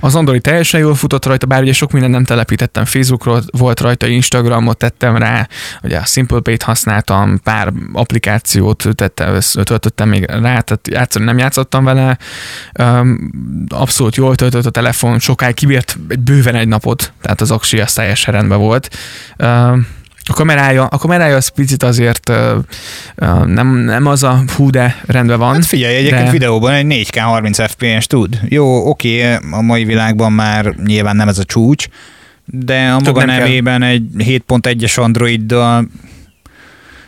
az 0.00 0.14
Android 0.14 0.42
teljesen 0.42 0.80
jól 0.80 0.94
futott 0.94 1.26
rajta, 1.26 1.46
bár 1.46 1.62
ugye 1.62 1.72
sok 1.72 1.92
mindent 1.92 2.12
nem 2.12 2.24
telepítettem 2.24 2.84
Facebookról, 2.84 3.42
volt 3.50 3.80
rajta 3.80 4.06
Instagramot 4.06 4.76
tettem 4.76 5.16
rá, 5.16 5.48
ugye 5.82 5.98
a 5.98 6.04
SimplePay-t 6.04 6.62
használtam, 6.62 7.40
pár 7.42 7.72
applikációt 7.92 8.84
tettem, 8.94 9.38
töltöttem 9.62 10.08
még 10.08 10.24
rá, 10.24 10.60
tehát 10.60 10.88
játszani 10.88 11.24
nem 11.24 11.38
játszottam 11.38 11.84
vele, 11.84 12.18
Öm, 12.72 13.30
abszolút 13.68 14.16
jól 14.16 14.34
töltött 14.34 14.66
a 14.66 14.70
telefon, 14.70 15.18
sokáig 15.18 15.54
kibírt 15.54 15.98
egy 16.08 16.18
bőven 16.18 16.54
egy 16.54 16.68
napot, 16.68 17.12
tehát 17.20 17.40
az 17.40 17.50
aksi 17.50 17.80
az 17.80 17.92
teljesen 17.92 18.34
rendben 18.34 18.58
volt. 18.58 18.96
Öm, 19.36 19.86
a 20.28 20.32
kamerája, 20.32 20.84
a 20.84 20.98
kamerája 20.98 21.36
az 21.36 21.48
picit 21.48 21.82
azért 21.82 22.32
nem, 23.44 23.76
nem 23.76 24.06
az 24.06 24.22
a 24.22 24.44
hú, 24.56 24.70
de 24.70 25.00
rendben 25.06 25.38
van. 25.38 25.54
Hát 25.54 25.66
figyelj, 25.66 25.94
egyébként 25.94 26.18
de- 26.20 26.24
de... 26.24 26.30
videóban 26.30 26.72
egy 26.72 27.06
4K 27.08 27.18
30 27.22 27.70
FPS 27.70 28.06
tud. 28.06 28.40
Jó, 28.48 28.88
oké, 28.88 29.32
a 29.50 29.60
mai 29.60 29.84
világban 29.84 30.32
már 30.32 30.74
nyilván 30.84 31.16
nem 31.16 31.28
ez 31.28 31.38
a 31.38 31.44
csúcs, 31.44 31.86
de 32.44 32.90
a 32.90 32.96
Több 32.96 33.06
maga 33.14 33.18
nem 33.26 33.36
kell. 33.36 33.46
nevében 33.46 33.82
egy 33.82 34.02
7.1-es 34.18 35.00
Androiddal 35.00 35.88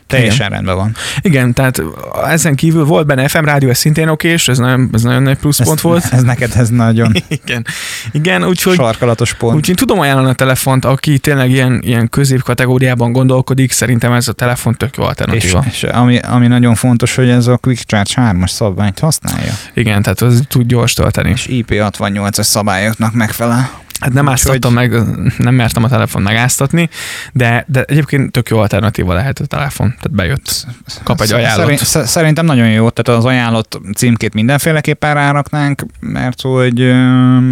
Teljesen 0.07 0.39
Igen. 0.39 0.51
rendben 0.51 0.77
van. 0.77 0.95
Igen, 1.21 1.53
tehát 1.53 1.83
ezen 2.27 2.55
kívül 2.55 2.85
volt 2.85 3.07
benne 3.07 3.29
FM 3.29 3.45
rádió, 3.45 3.69
ez 3.69 3.79
szintén 3.79 4.09
okés, 4.09 4.49
ez 4.49 4.59
nagyon, 4.59 4.91
ez 4.93 5.03
nagyon 5.03 5.23
nagy 5.23 5.39
pluszpont 5.39 5.77
ez, 5.77 5.83
volt. 5.83 6.05
Ez 6.11 6.23
neked 6.23 6.53
ez 6.57 6.69
nagyon 6.69 7.13
Igen, 7.43 7.67
igen 8.13 8.45
úgyhogy 8.45 8.75
sarkalatos 8.75 9.35
pont. 9.35 9.55
Úgyhogy 9.55 9.69
én 9.69 9.77
tudom 9.77 10.01
ajánlani 10.01 10.29
a 10.29 10.33
telefont, 10.33 10.85
aki 10.85 11.19
tényleg 11.19 11.51
ilyen, 11.51 11.81
ilyen 11.85 12.09
középkategóriában 12.09 13.13
gondolkodik, 13.13 13.73
szerintem 13.73 14.13
ez 14.13 14.29
a 14.29 14.33
telefon 14.33 14.75
tök 14.75 14.97
jó 14.97 15.03
és, 15.03 15.09
alternatíva. 15.09 15.65
és 15.69 15.83
ami, 15.83 16.19
ami 16.19 16.47
nagyon 16.47 16.75
fontos, 16.75 17.15
hogy 17.15 17.29
ez 17.29 17.47
a 17.47 17.57
Quick 17.57 17.85
Charge 17.85 18.13
3-as 18.17 18.51
szabványt 18.51 18.99
használja. 18.99 19.53
Igen, 19.75 20.03
tehát 20.03 20.21
az 20.21 20.43
tud 20.49 20.67
gyors 20.67 20.93
tölteni. 20.93 21.31
És 21.31 21.47
IP68-as 21.51 22.43
szabályoknak 22.43 23.13
megfelel. 23.13 23.85
Hát 24.01 24.13
nem 24.13 24.29
áztattam 24.29 24.73
meg, 24.73 24.91
nem 25.39 25.55
mertem 25.55 25.85
a 25.85 25.89
telefon 25.89 26.23
megáztatni, 26.23 26.89
de, 27.33 27.65
de 27.69 27.83
egyébként 27.83 28.31
tök 28.33 28.49
jó 28.49 28.59
alternatíva 28.59 29.15
lehet 29.15 29.39
a 29.39 29.47
telefon, 29.47 29.89
tehát 29.89 30.11
bejött. 30.11 30.67
Kap 31.03 31.21
egy. 31.21 31.29
Szerint, 31.63 31.81
sz- 31.85 32.07
szerintem 32.07 32.45
nagyon 32.45 32.69
jó, 32.71 32.91
tehát 32.91 33.21
az 33.21 33.25
ajánlott 33.27 33.81
címkét 33.95 34.35
mindenféleképpen 34.35 35.15
ráraknánk, 35.15 35.83
mert 36.01 36.41
hogy 36.41 36.81
ö, 36.81 37.49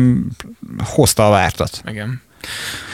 hozta 0.84 1.26
a 1.26 1.30
vártat. 1.30 1.82
Igen. 1.86 2.22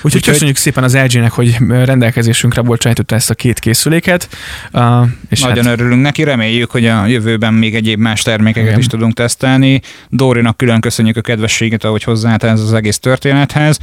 Úgyhogy 0.02 0.14
Úgyhogy- 0.14 0.32
köszönjük 0.32 0.56
szépen 0.56 0.84
az 0.84 0.96
LG-nek, 0.96 1.32
hogy 1.32 1.56
rendelkezésünkre 1.68 2.62
bocsájtotta 2.62 3.14
ezt 3.14 3.30
a 3.30 3.34
két 3.34 3.58
készüléket. 3.58 4.28
Uh, 4.72 5.06
és 5.28 5.40
Nagyon 5.40 5.64
hát, 5.64 5.78
örülünk 5.80 6.02
neki, 6.02 6.22
reméljük, 6.22 6.70
hogy 6.70 6.86
a 6.86 7.06
jövőben 7.06 7.54
még 7.54 7.74
egyéb 7.74 7.98
más 7.98 8.22
termékeket 8.22 8.68
Igen. 8.68 8.78
is 8.78 8.86
tudunk 8.86 9.14
tesztelni. 9.14 9.80
Dórinak 10.08 10.56
külön 10.56 10.80
köszönjük 10.80 11.16
a 11.16 11.20
kedvességet, 11.20 11.84
ahogy 11.84 12.02
hozzáállt 12.02 12.42
ez 12.42 12.60
az 12.60 12.72
egész 12.72 12.98
történethez. 12.98 13.78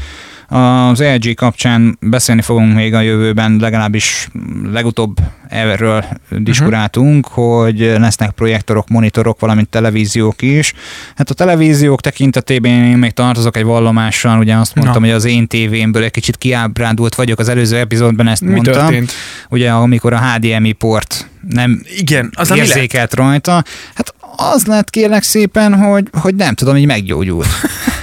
Az 0.47 1.01
LG 1.01 1.33
kapcsán 1.35 1.97
beszélni 2.01 2.41
fogunk 2.41 2.73
még 2.73 2.93
a 2.93 2.99
jövőben, 2.99 3.57
legalábbis 3.59 4.29
legutóbb 4.71 5.17
erről 5.49 6.05
diskuráltunk, 6.29 7.29
uh-huh. 7.29 7.63
hogy 7.63 7.79
lesznek 7.79 8.31
projektorok, 8.31 8.87
monitorok, 8.87 9.39
valamint 9.39 9.69
televíziók 9.69 10.41
is. 10.41 10.73
Hát 11.15 11.29
a 11.29 11.33
televíziók 11.33 12.01
tekintetében 12.01 12.71
én 12.71 12.97
még 12.97 13.11
tartozok 13.11 13.57
egy 13.57 13.63
vallomással, 13.63 14.39
ugye 14.39 14.55
azt 14.55 14.75
mondtam, 14.75 15.01
Na. 15.01 15.07
hogy 15.07 15.15
az 15.15 15.25
én 15.25 15.47
tévémből 15.47 16.03
egy 16.03 16.11
kicsit 16.11 16.37
kiábrándult 16.37 17.15
vagyok, 17.15 17.39
az 17.39 17.49
előző 17.49 17.77
epizódban 17.77 18.27
ezt 18.27 18.41
mi 18.41 18.51
mondtam. 18.51 18.73
történt? 18.73 19.11
Ugye 19.49 19.71
amikor 19.71 20.13
a 20.13 20.21
HDMI 20.21 20.71
port 20.71 21.29
nem 21.49 21.81
Igen, 21.97 22.31
az 22.35 22.51
érzékelt 22.55 23.13
rajta. 23.13 23.63
Hát 23.93 24.13
az 24.35 24.65
lett 24.65 24.89
kérlek 24.89 25.23
szépen, 25.23 25.75
hogy, 25.75 26.07
hogy 26.11 26.35
nem 26.35 26.53
tudom, 26.53 26.75
így 26.75 26.85
meggyógyult. 26.85 27.47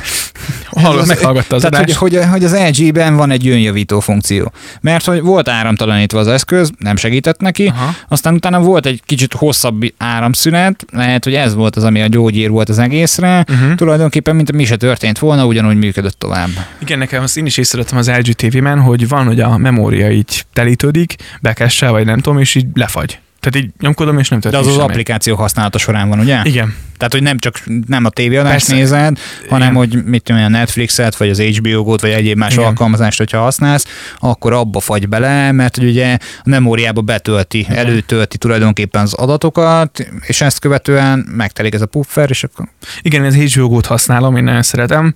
Hallgat, 0.80 1.06
meghallgatta 1.06 1.54
az 1.54 1.62
Tehát, 1.62 1.76
hogy, 1.76 2.16
adást. 2.16 2.30
hogy, 2.30 2.30
hogy 2.30 2.44
az 2.44 2.78
LG-ben 2.78 3.16
van 3.16 3.30
egy 3.30 3.48
önjavító 3.48 4.00
funkció. 4.00 4.52
Mert 4.80 5.04
hogy 5.04 5.20
volt 5.20 5.48
áramtalanítva 5.48 6.18
az 6.18 6.26
eszköz, 6.26 6.70
nem 6.78 6.96
segített 6.96 7.40
neki, 7.40 7.66
Aha. 7.66 7.94
aztán 8.08 8.34
utána 8.34 8.60
volt 8.60 8.86
egy 8.86 9.02
kicsit 9.04 9.32
hosszabb 9.32 9.84
áramszünet, 9.98 10.84
lehet, 10.92 11.24
hogy 11.24 11.34
ez 11.34 11.54
volt 11.54 11.76
az, 11.76 11.84
ami 11.84 12.00
a 12.02 12.06
gyógyír 12.06 12.50
volt 12.50 12.68
az 12.68 12.78
egészre. 12.78 13.44
Uh-huh. 13.48 13.74
Tulajdonképpen, 13.74 14.36
mint 14.36 14.52
mi 14.52 14.64
se 14.64 14.76
történt 14.76 15.18
volna, 15.18 15.46
ugyanúgy 15.46 15.76
működött 15.76 16.18
tovább. 16.18 16.50
Igen, 16.78 16.98
nekem 16.98 17.22
azt 17.22 17.36
én 17.36 17.46
is 17.46 17.56
észrevettem 17.56 17.98
az 17.98 18.10
LG 18.10 18.32
TV-men, 18.32 18.80
hogy 18.80 19.08
van, 19.08 19.26
hogy 19.26 19.40
a 19.40 19.56
memória 19.56 20.10
így 20.10 20.44
telítődik, 20.52 21.14
bekessel, 21.40 21.90
vagy 21.90 22.04
nem 22.04 22.18
tudom, 22.18 22.38
és 22.38 22.54
így 22.54 22.66
lefagy. 22.74 23.18
Tehát 23.44 23.66
így 23.66 23.72
nyomkodom, 23.80 24.18
és 24.18 24.28
nem 24.28 24.40
De 24.40 24.50
történik 24.50 24.66
az 24.66 24.72
az 24.74 24.80
semmi. 24.80 24.92
applikáció 24.92 25.36
használata 25.36 25.78
során 25.78 26.08
van, 26.08 26.18
ugye? 26.18 26.40
Igen, 26.44 26.74
Tehát, 26.96 27.12
hogy 27.12 27.22
nem 27.22 27.38
csak 27.38 27.62
nem 27.86 28.04
a 28.04 28.08
tévéadást 28.10 28.68
nézed, 28.70 29.18
hanem 29.48 29.72
Igen. 29.72 29.74
hogy 29.88 30.04
mit 30.04 30.22
tudom, 30.22 30.42
a 30.42 30.48
Netflixet, 30.48 31.16
vagy 31.16 31.28
az 31.30 31.40
HBO 31.40 31.82
Go-t, 31.82 32.00
vagy 32.00 32.10
egyéb 32.10 32.36
más 32.38 32.52
Igen. 32.52 32.64
alkalmazást, 32.64 33.18
hogyha 33.18 33.40
használsz, 33.40 33.86
akkor 34.18 34.52
abba 34.52 34.80
fagy 34.80 35.08
bele, 35.08 35.52
mert 35.52 35.76
hogy 35.76 35.84
ugye 35.86 36.12
a 36.38 36.48
memóriába 36.48 37.00
betölti, 37.00 37.58
Igen. 37.58 37.76
előtölti 37.76 38.38
tulajdonképpen 38.38 39.02
az 39.02 39.12
adatokat, 39.12 40.08
és 40.20 40.40
ezt 40.40 40.58
követően 40.58 41.18
megtelik 41.36 41.74
ez 41.74 41.80
a 41.82 41.86
puffer, 41.86 42.30
és 42.30 42.44
akkor 42.44 42.68
igen, 43.02 43.24
ez 43.24 43.34
HBO 43.34 43.68
Go-t 43.68 43.86
használom, 43.86 44.36
én 44.36 44.44
nagyon 44.44 44.62
szeretem, 44.62 45.12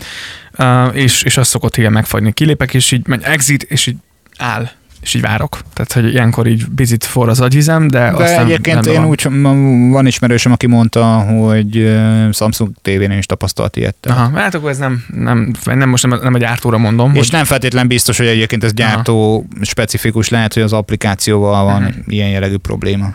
és, 0.93 1.23
és 1.23 1.37
azt 1.37 1.51
szokott 1.51 1.77
igen 1.77 1.93
megfagyni. 1.93 2.33
Kilépek, 2.33 2.75
és 2.75 2.93
így 2.93 3.07
megy 3.07 3.23
exit, 3.23 3.63
és 3.63 3.87
így 3.87 3.97
áll, 4.39 4.69
és 5.09 5.15
így 5.15 5.23
várok. 5.23 5.59
Tehát, 5.75 5.93
hogy 5.93 6.13
ilyenkor 6.13 6.47
így 6.47 6.69
bizit 6.69 7.05
for 7.05 7.29
az 7.29 7.41
agyvizem, 7.41 7.89
de, 7.89 7.99
De 7.99 8.23
aztán 8.23 8.45
egyébként 8.45 8.75
rendben 8.87 8.95
én 8.95 9.01
van. 9.01 9.09
úgy, 9.11 9.91
van 9.93 10.07
ismerősöm, 10.07 10.53
aki 10.53 10.67
mondta, 10.67 11.05
hogy 11.05 11.97
Samsung 12.33 12.71
tévén 12.83 13.11
is 13.11 13.27
tapasztalt 13.27 13.77
ilyet. 13.77 13.97
Aha, 14.09 14.39
hát 14.39 14.55
akkor 14.55 14.71
ez 14.71 14.79
nem, 14.79 15.05
nem, 15.15 15.53
nem 15.65 15.89
most 15.89 16.07
nem, 16.07 16.21
nem 16.23 16.35
a 16.35 16.39
gyártóra 16.39 16.79
mondom, 16.79 17.11
És 17.15 17.19
hogy 17.19 17.29
nem 17.33 17.45
feltétlen 17.45 17.87
biztos, 17.89 18.17
hogy 18.17 18.27
egyébként 18.27 18.65
ez 18.65 18.73
gyártó 18.73 19.47
specifikus 19.63 20.29
lehet, 20.29 20.55
hogy 20.55 20.63
az 20.63 20.73
applikációval 20.73 21.65
van 21.65 21.83
Mhm. 21.83 21.91
ilyen 22.07 22.29
jellegű 22.29 22.57
probléma. 22.57 23.15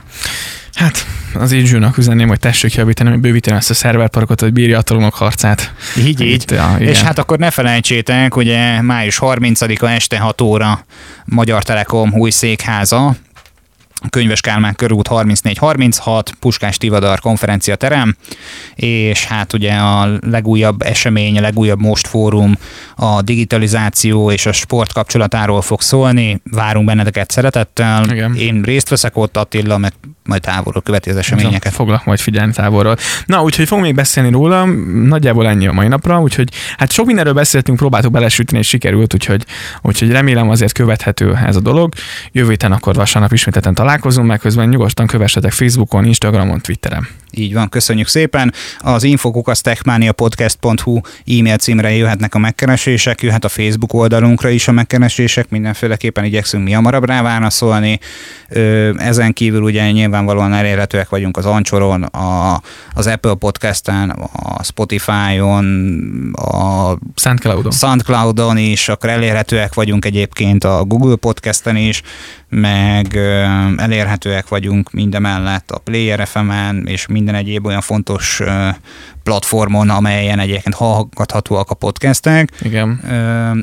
Hát 0.75 1.05
az 1.33 1.51
Inzsúnak 1.51 1.97
üzenném, 1.97 2.27
hogy 2.27 2.39
tessék 2.39 2.73
javítani, 2.73 3.17
bővíteni 3.17 3.57
ezt 3.57 3.69
a 3.69 3.73
szerverparkot, 3.73 4.39
hogy 4.39 4.53
bírja 4.53 4.77
a 4.77 4.81
trónok 4.81 5.13
harcát. 5.13 5.73
Így, 5.97 6.21
így. 6.21 6.31
Itt, 6.31 6.51
ja, 6.51 6.75
igen. 6.79 6.89
És 6.89 7.01
hát 7.01 7.17
akkor 7.17 7.37
ne 7.37 7.51
felejtsétek, 7.51 8.35
ugye 8.35 8.81
május 8.81 9.17
30-a 9.21 9.85
este 9.89 10.17
6 10.19 10.41
óra 10.41 10.85
Magyar 11.25 11.63
Telekom 11.63 12.13
új 12.13 12.29
székháza, 12.29 13.15
Könyves 14.09 14.41
Kálmán 14.41 14.75
körút 14.75 15.07
3436, 15.07 16.31
Puskás 16.39 16.77
Tivadar 16.77 17.19
konferencia 17.19 17.75
terem, 17.75 18.15
és 18.75 19.25
hát 19.25 19.53
ugye 19.53 19.73
a 19.73 20.09
legújabb 20.21 20.81
esemény, 20.81 21.37
a 21.37 21.41
legújabb 21.41 21.79
most 21.79 22.07
fórum 22.07 22.57
a 22.95 23.21
digitalizáció 23.21 24.31
és 24.31 24.45
a 24.45 24.51
sport 24.51 24.93
kapcsolatáról 24.93 25.61
fog 25.61 25.81
szólni. 25.81 26.41
Várunk 26.51 26.85
benneteket 26.85 27.31
szeretettel. 27.31 28.11
Igen. 28.11 28.35
Én 28.35 28.61
részt 28.61 28.89
veszek 28.89 29.17
ott, 29.17 29.37
Attila, 29.37 29.77
meg 29.77 29.93
majd 30.25 30.41
távolról 30.41 30.81
követi 30.81 31.09
az 31.09 31.15
eseményeket. 31.15 31.73
Foglak 31.73 32.05
majd 32.05 32.19
figyelni 32.19 32.53
távolról. 32.53 32.97
Na, 33.25 33.41
úgyhogy 33.41 33.67
fogunk 33.67 33.85
még 33.85 33.95
beszélni 33.95 34.31
róla, 34.31 34.65
nagyjából 35.05 35.47
ennyi 35.47 35.67
a 35.67 35.71
mai 35.71 35.87
napra, 35.87 36.21
úgyhogy 36.21 36.49
hát 36.77 36.91
sok 36.91 37.05
mindenről 37.05 37.33
beszéltünk, 37.33 37.77
próbáltuk 37.77 38.11
belesütni, 38.11 38.57
és 38.57 38.67
sikerült, 38.67 39.13
úgyhogy, 39.13 39.45
úgyhogy 39.81 40.11
remélem 40.11 40.49
azért 40.49 40.71
követhető 40.73 41.35
ez 41.45 41.55
a 41.55 41.59
dolog. 41.59 41.93
Jövő 42.31 42.49
héten 42.49 42.71
akkor 42.71 42.95
vasárnap 42.95 43.31
ismételten 43.33 43.73
találkozunk, 43.73 43.92
meg 44.25 44.39
közben 44.39 44.69
nyugodtan 44.69 45.07
kövessetek 45.07 45.51
Facebookon, 45.51 46.05
Instagramon, 46.05 46.61
Twitteren. 46.61 47.07
Így 47.35 47.53
van, 47.53 47.69
köszönjük 47.69 48.07
szépen. 48.07 48.53
Az 48.79 49.03
infokukasztechmaniapodcast.hu 49.03 50.99
e-mail 51.25 51.57
címre 51.57 51.91
jöhetnek 51.91 52.35
a 52.35 52.37
megkeresések, 52.37 53.21
jöhet 53.21 53.43
a 53.43 53.49
Facebook 53.49 53.93
oldalunkra 53.93 54.49
is 54.49 54.67
a 54.67 54.71
megkeresések, 54.71 55.49
mindenféleképpen 55.49 56.23
igyekszünk 56.23 56.63
mi 56.63 56.71
hamarabb 56.71 57.05
rá 57.05 57.21
válaszolni. 57.21 57.99
Ezen 58.97 59.33
kívül 59.33 59.61
ugye 59.61 59.91
nyilvánvalóan 59.91 60.53
elérhetőek 60.53 61.09
vagyunk 61.09 61.37
az 61.37 61.45
Anchoron, 61.45 62.03
a, 62.03 62.61
az 62.93 63.07
Apple 63.07 63.33
Podcasten, 63.33 64.09
a 64.33 64.63
Spotify-on, 64.63 65.65
a 66.33 66.97
SoundCloudon. 67.15 67.71
Soundcloudon 67.71 68.57
is, 68.57 68.89
akkor 68.89 69.09
elérhetőek 69.09 69.73
vagyunk 69.73 70.05
egyébként 70.05 70.63
a 70.63 70.83
Google 70.83 71.15
Podcasten 71.15 71.75
is, 71.75 72.01
meg 72.49 73.15
elérhetőek 73.77 74.47
vagyunk 74.47 74.91
mindemellett 74.91 75.71
a 75.71 75.77
Player 75.77 76.27
FM-en, 76.27 76.87
és 76.87 77.07
minden 77.23 77.41
egyéb 77.41 77.65
olyan 77.65 77.81
fontos 77.81 78.41
platformon, 79.23 79.89
amelyen 79.89 80.39
egyébként 80.39 80.75
hallgathatóak 80.75 81.69
a 81.69 81.73
podcastek. 81.73 82.51
Igen. 82.61 83.01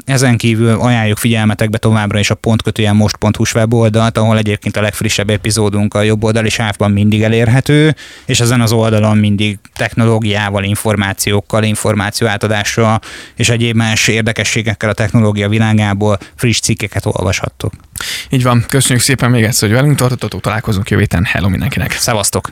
Ezen 0.04 0.36
kívül 0.36 0.80
ajánljuk 0.80 1.18
figyelmetekbe 1.18 1.78
továbbra 1.78 2.18
is 2.18 2.30
a 2.30 2.34
pontkötően 2.34 2.96
most.hu 2.96 3.44
weboldalt, 3.54 4.18
ahol 4.18 4.38
egyébként 4.38 4.76
a 4.76 4.80
legfrissebb 4.80 5.30
epizódunk 5.30 5.94
a 5.94 6.02
jobb 6.02 6.24
oldali 6.24 6.48
sávban 6.48 6.90
mindig 6.90 7.22
elérhető, 7.22 7.94
és 8.26 8.40
ezen 8.40 8.60
az 8.60 8.72
oldalon 8.72 9.16
mindig 9.16 9.58
technológiával, 9.74 10.64
információkkal, 10.64 11.62
információ 11.62 12.26
átadással 12.26 13.00
és 13.36 13.48
egyéb 13.48 13.76
más 13.76 14.08
érdekességekkel 14.08 14.88
a 14.88 14.92
technológia 14.92 15.48
világából 15.48 16.18
friss 16.34 16.60
cikkeket 16.60 17.06
olvashattok. 17.06 17.72
Így 18.30 18.42
van, 18.42 18.64
köszönjük 18.68 19.04
szépen 19.04 19.30
még 19.30 19.44
egyszer, 19.44 19.68
hogy 19.68 19.78
velünk 19.78 19.96
tartottatok, 19.96 20.40
találkozunk 20.40 20.90
jövő 20.90 21.02
héten. 21.02 21.24
Hello 21.24 21.48
mindenkinek! 21.48 21.92
Szevasztok! 21.92 22.48